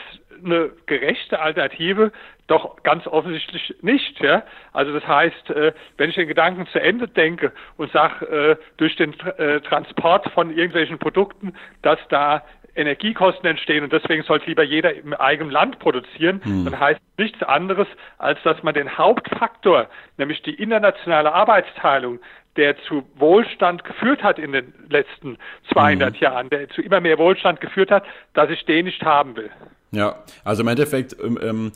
eine 0.44 0.70
gerechte 0.86 1.40
Alternative? 1.40 2.12
Doch 2.48 2.82
ganz 2.82 3.06
offensichtlich 3.06 3.74
nicht. 3.80 4.20
Ja? 4.20 4.42
Also 4.72 4.92
das 4.92 5.06
heißt, 5.06 5.50
äh, 5.50 5.72
wenn 5.96 6.10
ich 6.10 6.16
den 6.16 6.28
Gedanken 6.28 6.66
zu 6.66 6.80
Ende 6.80 7.08
denke 7.08 7.52
und 7.76 7.92
sage, 7.92 8.26
äh, 8.26 8.56
durch 8.76 8.96
den 8.96 9.18
äh, 9.20 9.60
Transport 9.60 10.28
von 10.32 10.50
irgendwelchen 10.50 10.98
Produkten, 10.98 11.54
dass 11.82 11.98
da 12.08 12.42
Energiekosten 12.74 13.46
entstehen 13.46 13.84
und 13.84 13.92
deswegen 13.92 14.22
sollte 14.22 14.46
lieber 14.46 14.62
jeder 14.62 14.94
im 14.94 15.12
eigenen 15.14 15.50
Land 15.50 15.78
produzieren, 15.78 16.40
hm. 16.42 16.64
dann 16.64 16.78
heißt 16.78 17.00
nichts 17.18 17.42
anderes, 17.42 17.86
als 18.18 18.38
dass 18.42 18.62
man 18.62 18.74
den 18.74 18.96
Hauptfaktor, 18.96 19.88
nämlich 20.16 20.42
die 20.42 20.54
internationale 20.54 21.32
Arbeitsteilung, 21.32 22.18
der 22.56 22.76
zu 22.82 23.04
Wohlstand 23.16 23.84
geführt 23.84 24.22
hat 24.22 24.38
in 24.38 24.52
den 24.52 24.74
letzten 24.88 25.38
200 25.72 26.12
mhm. 26.12 26.18
Jahren, 26.18 26.50
der 26.50 26.68
zu 26.68 26.82
immer 26.82 27.00
mehr 27.00 27.18
Wohlstand 27.18 27.60
geführt 27.60 27.90
hat, 27.90 28.04
dass 28.34 28.50
ich 28.50 28.64
den 28.66 28.84
nicht 28.84 29.02
haben 29.02 29.36
will. 29.36 29.50
Ja, 29.90 30.16
also 30.44 30.62
im 30.62 30.68
Endeffekt 30.68 31.16
ähm, 31.22 31.72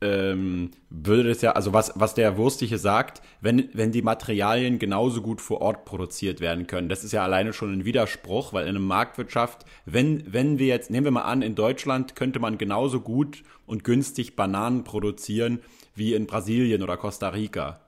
ähm 0.00 0.70
würde 0.90 1.28
das 1.28 1.40
ja, 1.40 1.52
also 1.52 1.72
was, 1.72 1.92
was 1.94 2.14
der 2.14 2.36
Wurstige 2.36 2.76
sagt, 2.76 3.22
wenn, 3.40 3.68
wenn 3.72 3.92
die 3.92 4.02
Materialien 4.02 4.80
genauso 4.80 5.22
gut 5.22 5.40
vor 5.40 5.60
Ort 5.60 5.84
produziert 5.84 6.40
werden 6.40 6.66
können, 6.66 6.88
das 6.88 7.04
ist 7.04 7.12
ja 7.12 7.22
alleine 7.22 7.52
schon 7.52 7.72
ein 7.72 7.84
Widerspruch, 7.84 8.52
weil 8.52 8.64
in 8.64 8.70
einer 8.70 8.80
Marktwirtschaft, 8.80 9.64
wenn, 9.86 10.24
wenn 10.32 10.58
wir 10.58 10.66
jetzt, 10.66 10.90
nehmen 10.90 11.04
wir 11.04 11.12
mal 11.12 11.22
an, 11.22 11.42
in 11.42 11.54
Deutschland 11.54 12.16
könnte 12.16 12.40
man 12.40 12.58
genauso 12.58 13.00
gut 13.00 13.44
und 13.66 13.84
günstig 13.84 14.34
Bananen 14.34 14.82
produzieren 14.82 15.60
wie 15.94 16.14
in 16.14 16.26
Brasilien 16.26 16.82
oder 16.82 16.96
Costa 16.96 17.28
Rica 17.28 17.80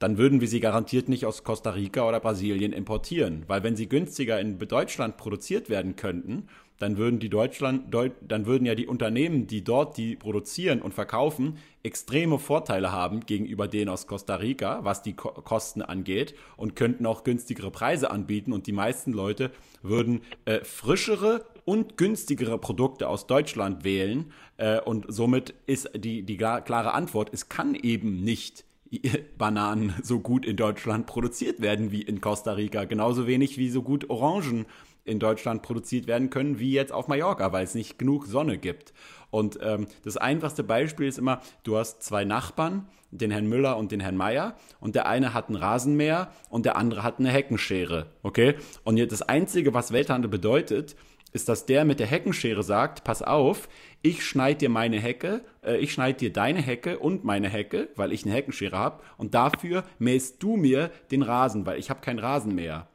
dann 0.00 0.16
würden 0.16 0.40
wir 0.40 0.48
sie 0.48 0.60
garantiert 0.60 1.10
nicht 1.10 1.26
aus 1.26 1.44
Costa 1.44 1.70
Rica 1.70 2.08
oder 2.08 2.20
Brasilien 2.20 2.72
importieren. 2.72 3.44
Weil 3.48 3.62
wenn 3.62 3.76
sie 3.76 3.86
günstiger 3.86 4.40
in 4.40 4.58
Deutschland 4.58 5.18
produziert 5.18 5.68
werden 5.68 5.94
könnten, 5.94 6.48
dann 6.80 6.96
würden 6.96 7.20
die 7.20 7.28
Deutschland, 7.28 7.92
Deut, 7.92 8.12
dann 8.26 8.46
würden 8.46 8.64
ja 8.64 8.74
die 8.74 8.86
Unternehmen, 8.86 9.46
die 9.46 9.62
dort 9.62 9.98
die 9.98 10.16
produzieren 10.16 10.80
und 10.80 10.94
verkaufen, 10.94 11.58
extreme 11.82 12.38
Vorteile 12.38 12.90
haben 12.90 13.20
gegenüber 13.20 13.68
denen 13.68 13.90
aus 13.90 14.06
Costa 14.06 14.36
Rica, 14.36 14.82
was 14.82 15.02
die 15.02 15.12
Ko 15.12 15.30
Kosten 15.30 15.82
angeht 15.82 16.34
und 16.56 16.76
könnten 16.76 17.04
auch 17.04 17.22
günstigere 17.22 17.70
Preise 17.70 18.10
anbieten. 18.10 18.52
Und 18.52 18.66
die 18.66 18.72
meisten 18.72 19.12
Leute 19.12 19.50
würden 19.82 20.22
äh, 20.46 20.64
frischere 20.64 21.44
und 21.66 21.98
günstigere 21.98 22.58
Produkte 22.58 23.08
aus 23.08 23.26
Deutschland 23.26 23.84
wählen 23.84 24.32
äh, 24.56 24.80
und 24.80 25.04
somit 25.08 25.54
ist 25.66 25.90
die, 25.94 26.22
die 26.22 26.38
klare 26.38 26.92
Antwort, 26.94 27.28
es 27.32 27.50
kann 27.50 27.74
eben 27.74 28.24
nicht 28.24 28.64
Bananen 29.38 29.94
so 30.02 30.20
gut 30.20 30.44
in 30.44 30.56
Deutschland 30.56 31.06
produziert 31.06 31.60
werden 31.60 31.92
wie 31.92 32.02
in 32.02 32.20
Costa 32.20 32.52
Rica, 32.52 32.84
genauso 32.84 33.26
wenig 33.26 33.58
wie 33.58 33.70
so 33.70 33.82
gut 33.82 34.10
Orangen 34.10 34.66
in 35.04 35.18
Deutschland 35.18 35.62
produziert 35.62 36.06
werden 36.06 36.30
können, 36.30 36.58
wie 36.58 36.72
jetzt 36.72 36.92
auf 36.92 37.08
Mallorca, 37.08 37.52
weil 37.52 37.64
es 37.64 37.74
nicht 37.74 37.98
genug 37.98 38.26
Sonne 38.26 38.58
gibt. 38.58 38.92
Und 39.30 39.58
ähm, 39.62 39.86
das 40.04 40.16
einfachste 40.16 40.62
Beispiel 40.62 41.06
ist 41.06 41.18
immer, 41.18 41.40
du 41.62 41.76
hast 41.76 42.02
zwei 42.02 42.24
Nachbarn, 42.24 42.86
den 43.10 43.30
Herrn 43.30 43.48
Müller 43.48 43.76
und 43.76 43.92
den 43.92 44.00
Herrn 44.00 44.16
Meier, 44.16 44.56
und 44.78 44.94
der 44.94 45.06
eine 45.06 45.34
hat 45.34 45.48
ein 45.48 45.56
Rasenmäher 45.56 46.30
und 46.48 46.66
der 46.66 46.76
andere 46.76 47.02
hat 47.02 47.18
eine 47.18 47.30
Heckenschere. 47.30 48.06
Okay? 48.22 48.54
Und 48.84 48.98
jetzt 48.98 49.12
das 49.12 49.22
Einzige, 49.22 49.74
was 49.74 49.92
Welthandel 49.92 50.30
bedeutet, 50.30 50.96
ist, 51.32 51.48
dass 51.48 51.66
der 51.66 51.84
mit 51.84 52.00
der 52.00 52.06
Heckenschere 52.06 52.62
sagt, 52.62 53.04
pass 53.04 53.22
auf, 53.22 53.68
ich 54.02 54.24
schneide 54.24 54.58
dir 54.58 54.68
meine 54.70 54.98
Hecke, 54.98 55.42
äh, 55.62 55.76
ich 55.76 55.92
schneide 55.92 56.18
dir 56.18 56.32
deine 56.32 56.60
Hecke 56.60 56.98
und 56.98 57.24
meine 57.24 57.48
Hecke, 57.48 57.88
weil 57.96 58.12
ich 58.12 58.24
eine 58.24 58.34
Heckenschere 58.34 58.76
habe, 58.76 59.02
und 59.16 59.34
dafür 59.34 59.84
mähst 59.98 60.42
du 60.42 60.56
mir 60.56 60.90
den 61.10 61.22
Rasen, 61.22 61.66
weil 61.66 61.78
ich 61.78 61.90
habe 61.90 62.00
keinen 62.00 62.18
Rasenmäher. 62.18 62.86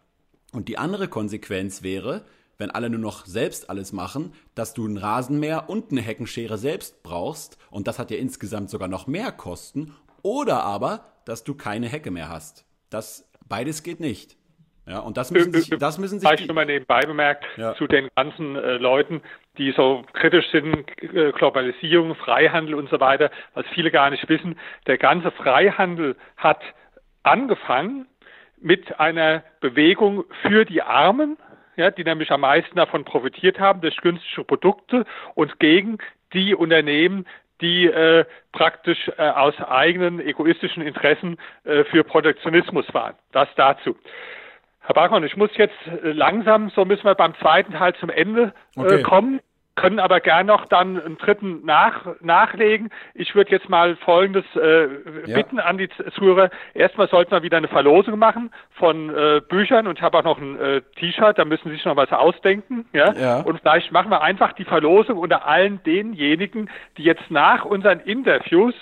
Und 0.52 0.68
die 0.68 0.78
andere 0.78 1.08
Konsequenz 1.08 1.84
wäre, 1.84 2.26
wenn 2.58 2.72
alle 2.72 2.89
nur 2.89 3.00
noch 3.00 3.26
selbst 3.26 3.70
alles 3.70 3.91
machen, 3.91 4.34
dass 4.56 4.74
du 4.74 4.86
einen 4.86 4.98
Rasenmäher 4.98 5.70
und 5.70 5.91
eine 5.91 6.02
Heckenschere 6.02 6.58
selbst 6.58 7.04
brauchst 7.04 7.58
und 7.70 7.88
das 7.88 8.00
hat 8.00 8.12
ja 8.12 8.18
insgesamt 8.18 8.70
sogar 8.70 8.88
noch 8.88 9.08
mehr 9.08 9.32
Kosten 9.32 9.94
oder 10.22 10.63
aber, 10.63 11.06
dass 11.26 11.44
du 11.44 11.54
keine 11.54 11.88
Hecke 11.89 12.12
mehr 12.12 12.30
hast. 12.30 12.65
Das 12.89 13.30
beides 13.48 13.84
geht 13.84 14.00
nicht. 14.00 14.38
Ja, 14.88 15.00
und 15.00 15.18
das 15.18 15.32
müssen 15.32 15.52
sich, 15.52 15.70
das 15.70 15.98
müssen 15.98 16.20
sich 16.20 16.28
Vielleicht 16.30 16.48
nur 16.48 16.56
mal 16.56 16.65
nebenbei 16.65 17.02
bemerkt 17.02 17.44
ja. 17.58 17.76
zu 17.76 17.88
den 17.88 18.08
ganzen 18.15 18.56
äh, 18.56 18.78
Leuten, 18.78 19.22
die 19.58 19.72
so 19.72 20.04
kritisch 20.13 20.50
sind, 20.52 20.86
äh, 21.02 21.32
Globalisierung, 21.32 22.15
Freihandel 22.15 22.76
und 22.76 22.89
so 22.89 23.00
weiter, 23.00 23.32
was 23.54 23.65
viele 23.74 23.91
gar 23.91 24.10
nicht 24.10 24.28
wissen. 24.30 24.58
Der 24.88 24.98
ganze 24.98 25.32
Freihandel 25.32 26.15
hat 26.38 26.62
angefangen 27.24 28.08
mit 28.62 29.00
einer 29.00 29.44
Bewegung 29.60 30.24
für 30.41 30.65
die 30.65 30.82
Armen, 30.82 31.38
ja, 31.76 31.91
die 31.91 32.04
nämlich 32.04 32.32
am 32.32 32.41
meisten 32.41 32.76
davon 32.76 33.04
profitiert 33.04 33.60
haben 33.60 33.82
durch 33.82 33.98
günstige 33.98 34.44
Produkte 34.44 35.06
und 35.34 35.60
gegen 35.60 35.98
die 36.34 36.56
Unternehmen, 36.56 37.26
die 37.62 37.86
äh, 37.86 38.26
praktisch 38.52 39.10
äh, 39.18 39.22
aus 39.22 39.56
eigenen 39.62 40.20
egoistischen 40.20 40.84
Interessen 40.84 41.38
äh, 41.63 41.84
für 41.86 42.04
Protektionismus 42.04 42.86
waren. 42.94 43.15
Das 43.32 43.48
dazu. 43.56 43.96
Herr 44.86 44.93
Barkon, 44.93 45.24
ich 45.24 45.36
muss 45.36 45.50
jetzt 45.58 45.76
äh, 45.88 46.12
langsam, 46.12 46.69
so 46.69 46.86
müssen 46.86 47.06
wir 47.06 47.15
beim 47.15 47.36
zweiten 47.36 47.74
Teil 47.74 47.95
zum 47.95 48.10
Ende 48.10 48.54
äh, 48.76 48.80
okay. 48.80 49.02
kommen 49.04 49.39
können 49.76 50.00
aber 50.00 50.21
gern 50.21 50.48
noch 50.48 50.65
dann 50.65 51.00
einen 51.00 51.17
dritten 51.17 51.65
nach, 51.65 52.08
nachlegen. 52.21 52.89
Ich 53.13 53.36
würde 53.36 53.52
jetzt 53.52 53.69
mal 53.69 53.98
Folgendes 53.98 54.45
äh, 54.56 54.88
bitten 55.26 55.58
ja. 55.58 55.65
an 55.65 55.78
die 55.78 55.89
Zuhörer. 56.15 56.50
Erstmal 56.74 57.10
sollten 57.10 57.32
wir 57.32 57.43
wieder 57.43 57.58
eine 57.58 57.67
Verlosung 57.67 58.17
machen 58.17 58.52
von 58.71 59.10
äh, 59.13 59.41
Büchern 59.48 59.88
und 59.88 59.98
ich 59.98 60.02
habe 60.02 60.17
auch 60.17 60.24
noch 60.24 60.39
ein 60.39 60.60
äh, 60.60 60.82
T-Shirt, 60.98 61.38
da 61.38 61.45
müssen 61.45 61.69
Sie 61.69 61.76
sich 61.76 61.86
noch 61.86 61.98
was 61.98 62.12
ausdenken. 62.12 62.86
Ja? 62.93 63.13
ja? 63.13 63.39
Und 63.41 63.60
vielleicht 63.60 63.91
machen 63.91 64.12
wir 64.12 64.21
einfach 64.21 64.54
die 64.54 64.63
Verlosung 64.63 65.17
unter 65.17 65.45
allen 65.45 65.84
denjenigen, 65.84 66.69
die 66.98 67.04
jetzt 67.04 67.30
nach 67.30 67.65
unseren 67.65 68.00
Interviews 68.00 68.76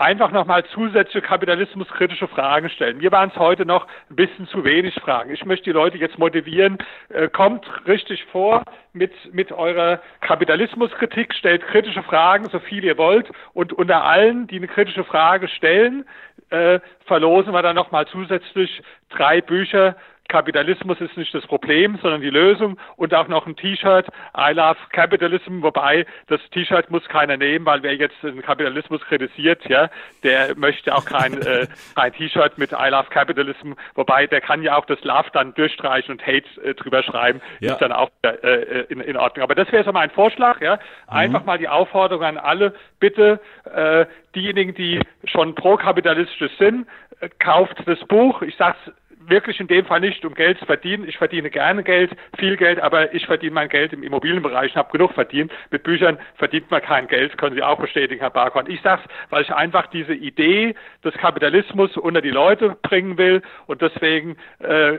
einfach 0.00 0.30
nochmal 0.30 0.64
zusätzliche 0.64 1.20
kapitalismuskritische 1.20 2.26
Fragen 2.26 2.70
stellen. 2.70 2.98
Mir 2.98 3.12
waren 3.12 3.30
es 3.30 3.36
heute 3.36 3.66
noch 3.66 3.86
ein 4.08 4.16
bisschen 4.16 4.46
zu 4.48 4.64
wenig 4.64 4.94
Fragen. 4.94 5.30
Ich 5.32 5.44
möchte 5.44 5.64
die 5.64 5.72
Leute 5.72 5.98
jetzt 5.98 6.18
motivieren, 6.18 6.78
äh, 7.10 7.28
kommt 7.28 7.66
richtig 7.86 8.24
vor 8.32 8.64
mit, 8.92 9.12
mit 9.32 9.52
eurer 9.52 10.00
Kapitalismuskritik, 10.20 11.34
stellt 11.34 11.66
kritische 11.66 12.02
Fragen, 12.02 12.48
so 12.50 12.58
viel 12.58 12.82
ihr 12.82 12.96
wollt 12.96 13.30
und 13.52 13.72
unter 13.74 14.04
allen, 14.04 14.46
die 14.46 14.56
eine 14.56 14.68
kritische 14.68 15.04
Frage 15.04 15.48
stellen, 15.48 16.06
äh, 16.48 16.80
verlosen 17.06 17.52
wir 17.52 17.62
dann 17.62 17.76
nochmal 17.76 18.06
zusätzlich 18.06 18.82
drei 19.10 19.40
Bücher 19.40 19.96
Kapitalismus 20.30 21.00
ist 21.00 21.16
nicht 21.16 21.34
das 21.34 21.44
Problem, 21.46 21.98
sondern 22.00 22.20
die 22.20 22.30
Lösung 22.30 22.78
und 22.96 23.12
auch 23.12 23.26
noch 23.28 23.46
ein 23.46 23.56
T-Shirt, 23.56 24.06
I 24.36 24.52
love 24.52 24.78
Capitalism, 24.92 25.60
wobei 25.60 26.06
das 26.28 26.40
T-Shirt 26.52 26.88
muss 26.90 27.06
keiner 27.08 27.36
nehmen, 27.36 27.66
weil 27.66 27.82
wer 27.82 27.96
jetzt 27.96 28.14
den 28.22 28.40
Kapitalismus 28.40 29.02
kritisiert, 29.02 29.60
ja, 29.68 29.90
der 30.22 30.56
möchte 30.56 30.94
auch 30.94 31.04
kein, 31.04 31.42
äh, 31.42 31.66
ein 31.96 32.12
T-Shirt 32.12 32.58
mit 32.58 32.70
I 32.72 32.90
love 32.90 33.10
Capitalism, 33.10 33.72
wobei 33.96 34.26
der 34.28 34.40
kann 34.40 34.62
ja 34.62 34.76
auch 34.76 34.86
das 34.86 35.02
Love 35.02 35.28
dann 35.32 35.52
durchstreichen 35.54 36.12
und 36.12 36.24
Hate 36.24 36.46
äh, 36.62 36.74
drüber 36.74 37.02
schreiben, 37.02 37.40
ja. 37.58 37.72
ist 37.72 37.80
dann 37.80 37.92
auch 37.92 38.10
äh, 38.22 38.28
äh, 38.28 38.86
in, 38.88 39.00
in 39.00 39.16
Ordnung. 39.16 39.42
Aber 39.42 39.56
das 39.56 39.70
wäre 39.72 39.82
so 39.84 39.92
mein 39.92 40.10
Vorschlag, 40.10 40.60
ja, 40.60 40.76
mhm. 40.76 41.16
einfach 41.16 41.44
mal 41.44 41.58
die 41.58 41.68
Aufforderung 41.68 42.24
an 42.24 42.38
alle, 42.38 42.72
bitte 43.00 43.40
äh, 43.74 44.06
diejenigen, 44.36 44.74
die 44.74 45.00
schon 45.24 45.56
pro-kapitalistisch 45.56 46.52
sind, 46.56 46.86
äh, 47.18 47.28
kauft 47.40 47.76
das 47.86 47.98
Buch. 48.06 48.42
Ich 48.42 48.56
sage 48.56 48.76
es 48.86 48.92
wirklich 49.26 49.60
in 49.60 49.66
dem 49.66 49.84
Fall 49.84 50.00
nicht 50.00 50.24
um 50.24 50.34
Geld 50.34 50.58
zu 50.58 50.66
verdienen. 50.66 51.06
Ich 51.06 51.18
verdiene 51.18 51.50
gerne 51.50 51.82
Geld, 51.82 52.10
viel 52.38 52.56
Geld, 52.56 52.80
aber 52.80 53.14
ich 53.14 53.26
verdiene 53.26 53.52
mein 53.52 53.68
Geld 53.68 53.92
im 53.92 54.02
Immobilienbereich 54.02 54.72
und 54.72 54.78
habe 54.78 54.92
genug 54.92 55.12
verdient. 55.12 55.52
Mit 55.70 55.82
Büchern 55.82 56.18
verdient 56.36 56.70
man 56.70 56.82
kein 56.82 57.06
Geld, 57.06 57.36
können 57.38 57.54
Sie 57.54 57.62
auch 57.62 57.78
bestätigen, 57.78 58.20
Herr 58.20 58.30
Barkon. 58.30 58.68
Ich 58.68 58.80
sage 58.82 59.02
es, 59.04 59.10
weil 59.30 59.42
ich 59.42 59.52
einfach 59.52 59.86
diese 59.88 60.14
Idee 60.14 60.74
des 61.04 61.14
Kapitalismus 61.14 61.96
unter 61.96 62.20
die 62.20 62.30
Leute 62.30 62.76
bringen 62.82 63.18
will 63.18 63.42
und 63.66 63.82
deswegen 63.82 64.36
äh, 64.60 64.98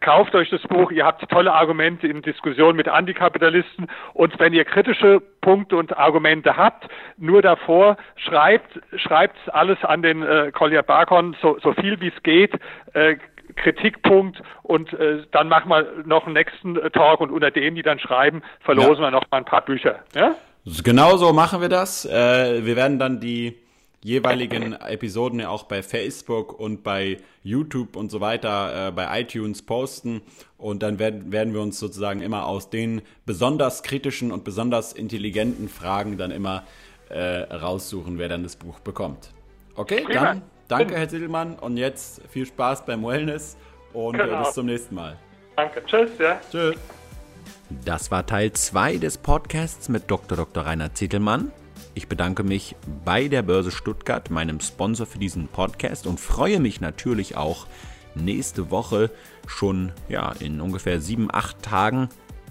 kauft 0.00 0.34
euch 0.34 0.50
das 0.50 0.62
Buch. 0.62 0.90
Ihr 0.90 1.04
habt 1.04 1.28
tolle 1.30 1.52
Argumente 1.52 2.06
in 2.06 2.22
Diskussionen 2.22 2.76
mit 2.76 2.88
Antikapitalisten 2.88 3.86
und 4.14 4.38
wenn 4.38 4.52
ihr 4.52 4.64
kritische 4.64 5.22
Punkte 5.40 5.76
und 5.76 5.96
Argumente 5.96 6.56
habt, 6.56 6.88
nur 7.16 7.42
davor 7.42 7.96
schreibt 8.16 8.80
schreibt 8.96 9.36
alles 9.52 9.82
an 9.84 10.02
den 10.02 10.22
äh, 10.22 10.50
Collier 10.52 10.82
Barkon 10.82 11.36
so, 11.40 11.58
so 11.60 11.72
viel 11.74 12.00
wie 12.00 12.08
es 12.08 12.22
geht. 12.22 12.52
Äh, 12.92 13.16
Kritikpunkt 13.56 14.42
und 14.62 14.92
äh, 14.92 15.24
dann 15.32 15.48
machen 15.48 15.68
wir 15.68 15.86
noch 16.04 16.24
einen 16.24 16.34
nächsten 16.34 16.76
äh, 16.76 16.90
Talk 16.90 17.20
und 17.20 17.30
unter 17.30 17.50
denen, 17.50 17.76
die 17.76 17.82
dann 17.82 17.98
schreiben, 17.98 18.42
verlosen 18.60 19.02
ja. 19.02 19.08
wir 19.08 19.10
noch 19.10 19.30
mal 19.30 19.38
ein 19.38 19.44
paar 19.44 19.64
Bücher. 19.64 20.00
Ja? 20.14 20.34
Genau 20.84 21.16
so 21.16 21.32
machen 21.32 21.60
wir 21.60 21.68
das. 21.68 22.04
Äh, 22.04 22.64
wir 22.64 22.76
werden 22.76 22.98
dann 22.98 23.20
die 23.20 23.56
jeweiligen 24.02 24.72
Episoden 24.72 25.40
ja 25.40 25.48
auch 25.48 25.64
bei 25.64 25.82
Facebook 25.82 26.58
und 26.58 26.82
bei 26.82 27.18
YouTube 27.42 27.96
und 27.96 28.10
so 28.10 28.20
weiter, 28.20 28.88
äh, 28.88 28.92
bei 28.92 29.20
iTunes 29.20 29.62
posten. 29.62 30.22
Und 30.56 30.82
dann 30.82 30.98
werden, 30.98 31.32
werden 31.32 31.54
wir 31.54 31.60
uns 31.60 31.78
sozusagen 31.78 32.22
immer 32.22 32.46
aus 32.46 32.70
den 32.70 33.02
besonders 33.26 33.82
kritischen 33.82 34.32
und 34.32 34.44
besonders 34.44 34.92
intelligenten 34.92 35.68
Fragen 35.68 36.16
dann 36.16 36.30
immer 36.30 36.64
äh, 37.08 37.42
raussuchen, 37.54 38.18
wer 38.18 38.28
dann 38.28 38.42
das 38.42 38.56
Buch 38.56 38.80
bekommt. 38.80 39.30
Okay, 39.74 40.02
Prima. 40.02 40.20
dann 40.20 40.42
Danke, 40.70 40.96
Herr 40.96 41.08
Zittelmann. 41.08 41.54
Und 41.58 41.76
jetzt 41.76 42.22
viel 42.28 42.46
Spaß 42.46 42.86
beim 42.86 43.04
Wellness 43.04 43.56
und 43.92 44.14
äh, 44.14 44.24
genau. 44.24 44.44
bis 44.44 44.54
zum 44.54 44.66
nächsten 44.66 44.94
Mal. 44.94 45.18
Danke. 45.56 45.82
Tschüss, 45.84 46.10
ja. 46.18 46.40
Tschüss. 46.50 46.76
Das 47.84 48.10
war 48.10 48.26
Teil 48.26 48.52
2 48.52 48.98
des 48.98 49.18
Podcasts 49.18 49.88
mit 49.88 50.10
Dr. 50.10 50.36
Dr. 50.36 50.64
Rainer 50.64 50.94
Zittelmann. 50.94 51.52
Ich 51.94 52.08
bedanke 52.08 52.42
mich 52.44 52.76
bei 53.04 53.28
der 53.28 53.42
Börse 53.42 53.70
Stuttgart, 53.70 54.30
meinem 54.30 54.60
Sponsor 54.60 55.06
für 55.06 55.18
diesen 55.18 55.48
Podcast 55.48 56.06
und 56.06 56.20
freue 56.20 56.60
mich 56.60 56.80
natürlich 56.80 57.36
auch 57.36 57.66
nächste 58.14 58.70
Woche 58.70 59.10
schon 59.46 59.92
ja, 60.08 60.32
in 60.38 60.60
ungefähr 60.60 61.00
sieben, 61.00 61.28
acht 61.32 61.62
Tagen 61.62 62.08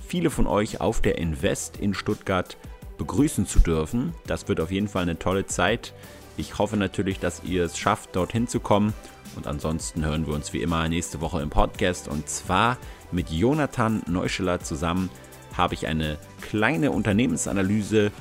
viele 0.09 0.29
von 0.29 0.47
euch 0.47 0.81
auf 0.81 1.01
der 1.01 1.17
Invest 1.17 1.77
in 1.77 1.93
Stuttgart 1.93 2.57
begrüßen 2.97 3.45
zu 3.45 3.59
dürfen. 3.59 4.13
Das 4.25 4.47
wird 4.47 4.59
auf 4.59 4.71
jeden 4.71 4.87
Fall 4.87 5.03
eine 5.03 5.19
tolle 5.19 5.45
Zeit. 5.45 5.93
Ich 6.39 6.57
hoffe 6.57 6.77
natürlich, 6.77 7.19
dass 7.19 7.43
ihr 7.43 7.65
es 7.65 7.77
schafft, 7.77 8.15
dorthin 8.15 8.47
zu 8.47 8.61
kommen. 8.61 8.93
Und 9.35 9.45
ansonsten 9.45 10.05
hören 10.05 10.25
wir 10.25 10.33
uns 10.33 10.53
wie 10.53 10.61
immer 10.61 10.87
nächste 10.87 11.19
Woche 11.19 11.41
im 11.41 11.49
Podcast. 11.49 12.07
Und 12.07 12.29
zwar 12.29 12.77
mit 13.11 13.29
Jonathan 13.29 14.01
Neuscheler 14.07 14.61
zusammen 14.61 15.09
habe 15.57 15.73
ich 15.73 15.85
eine 15.85 16.17
kleine 16.39 16.91
Unternehmensanalyse 16.91 18.11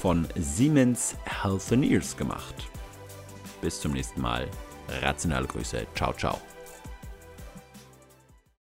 von 0.00 0.28
Siemens 0.36 1.16
Healthineers 1.24 2.16
gemacht. 2.16 2.54
Bis 3.60 3.80
zum 3.80 3.92
nächsten 3.92 4.20
Mal. 4.20 4.46
Rationale 5.02 5.48
Grüße. 5.48 5.84
Ciao, 5.96 6.12
ciao. 6.12 6.53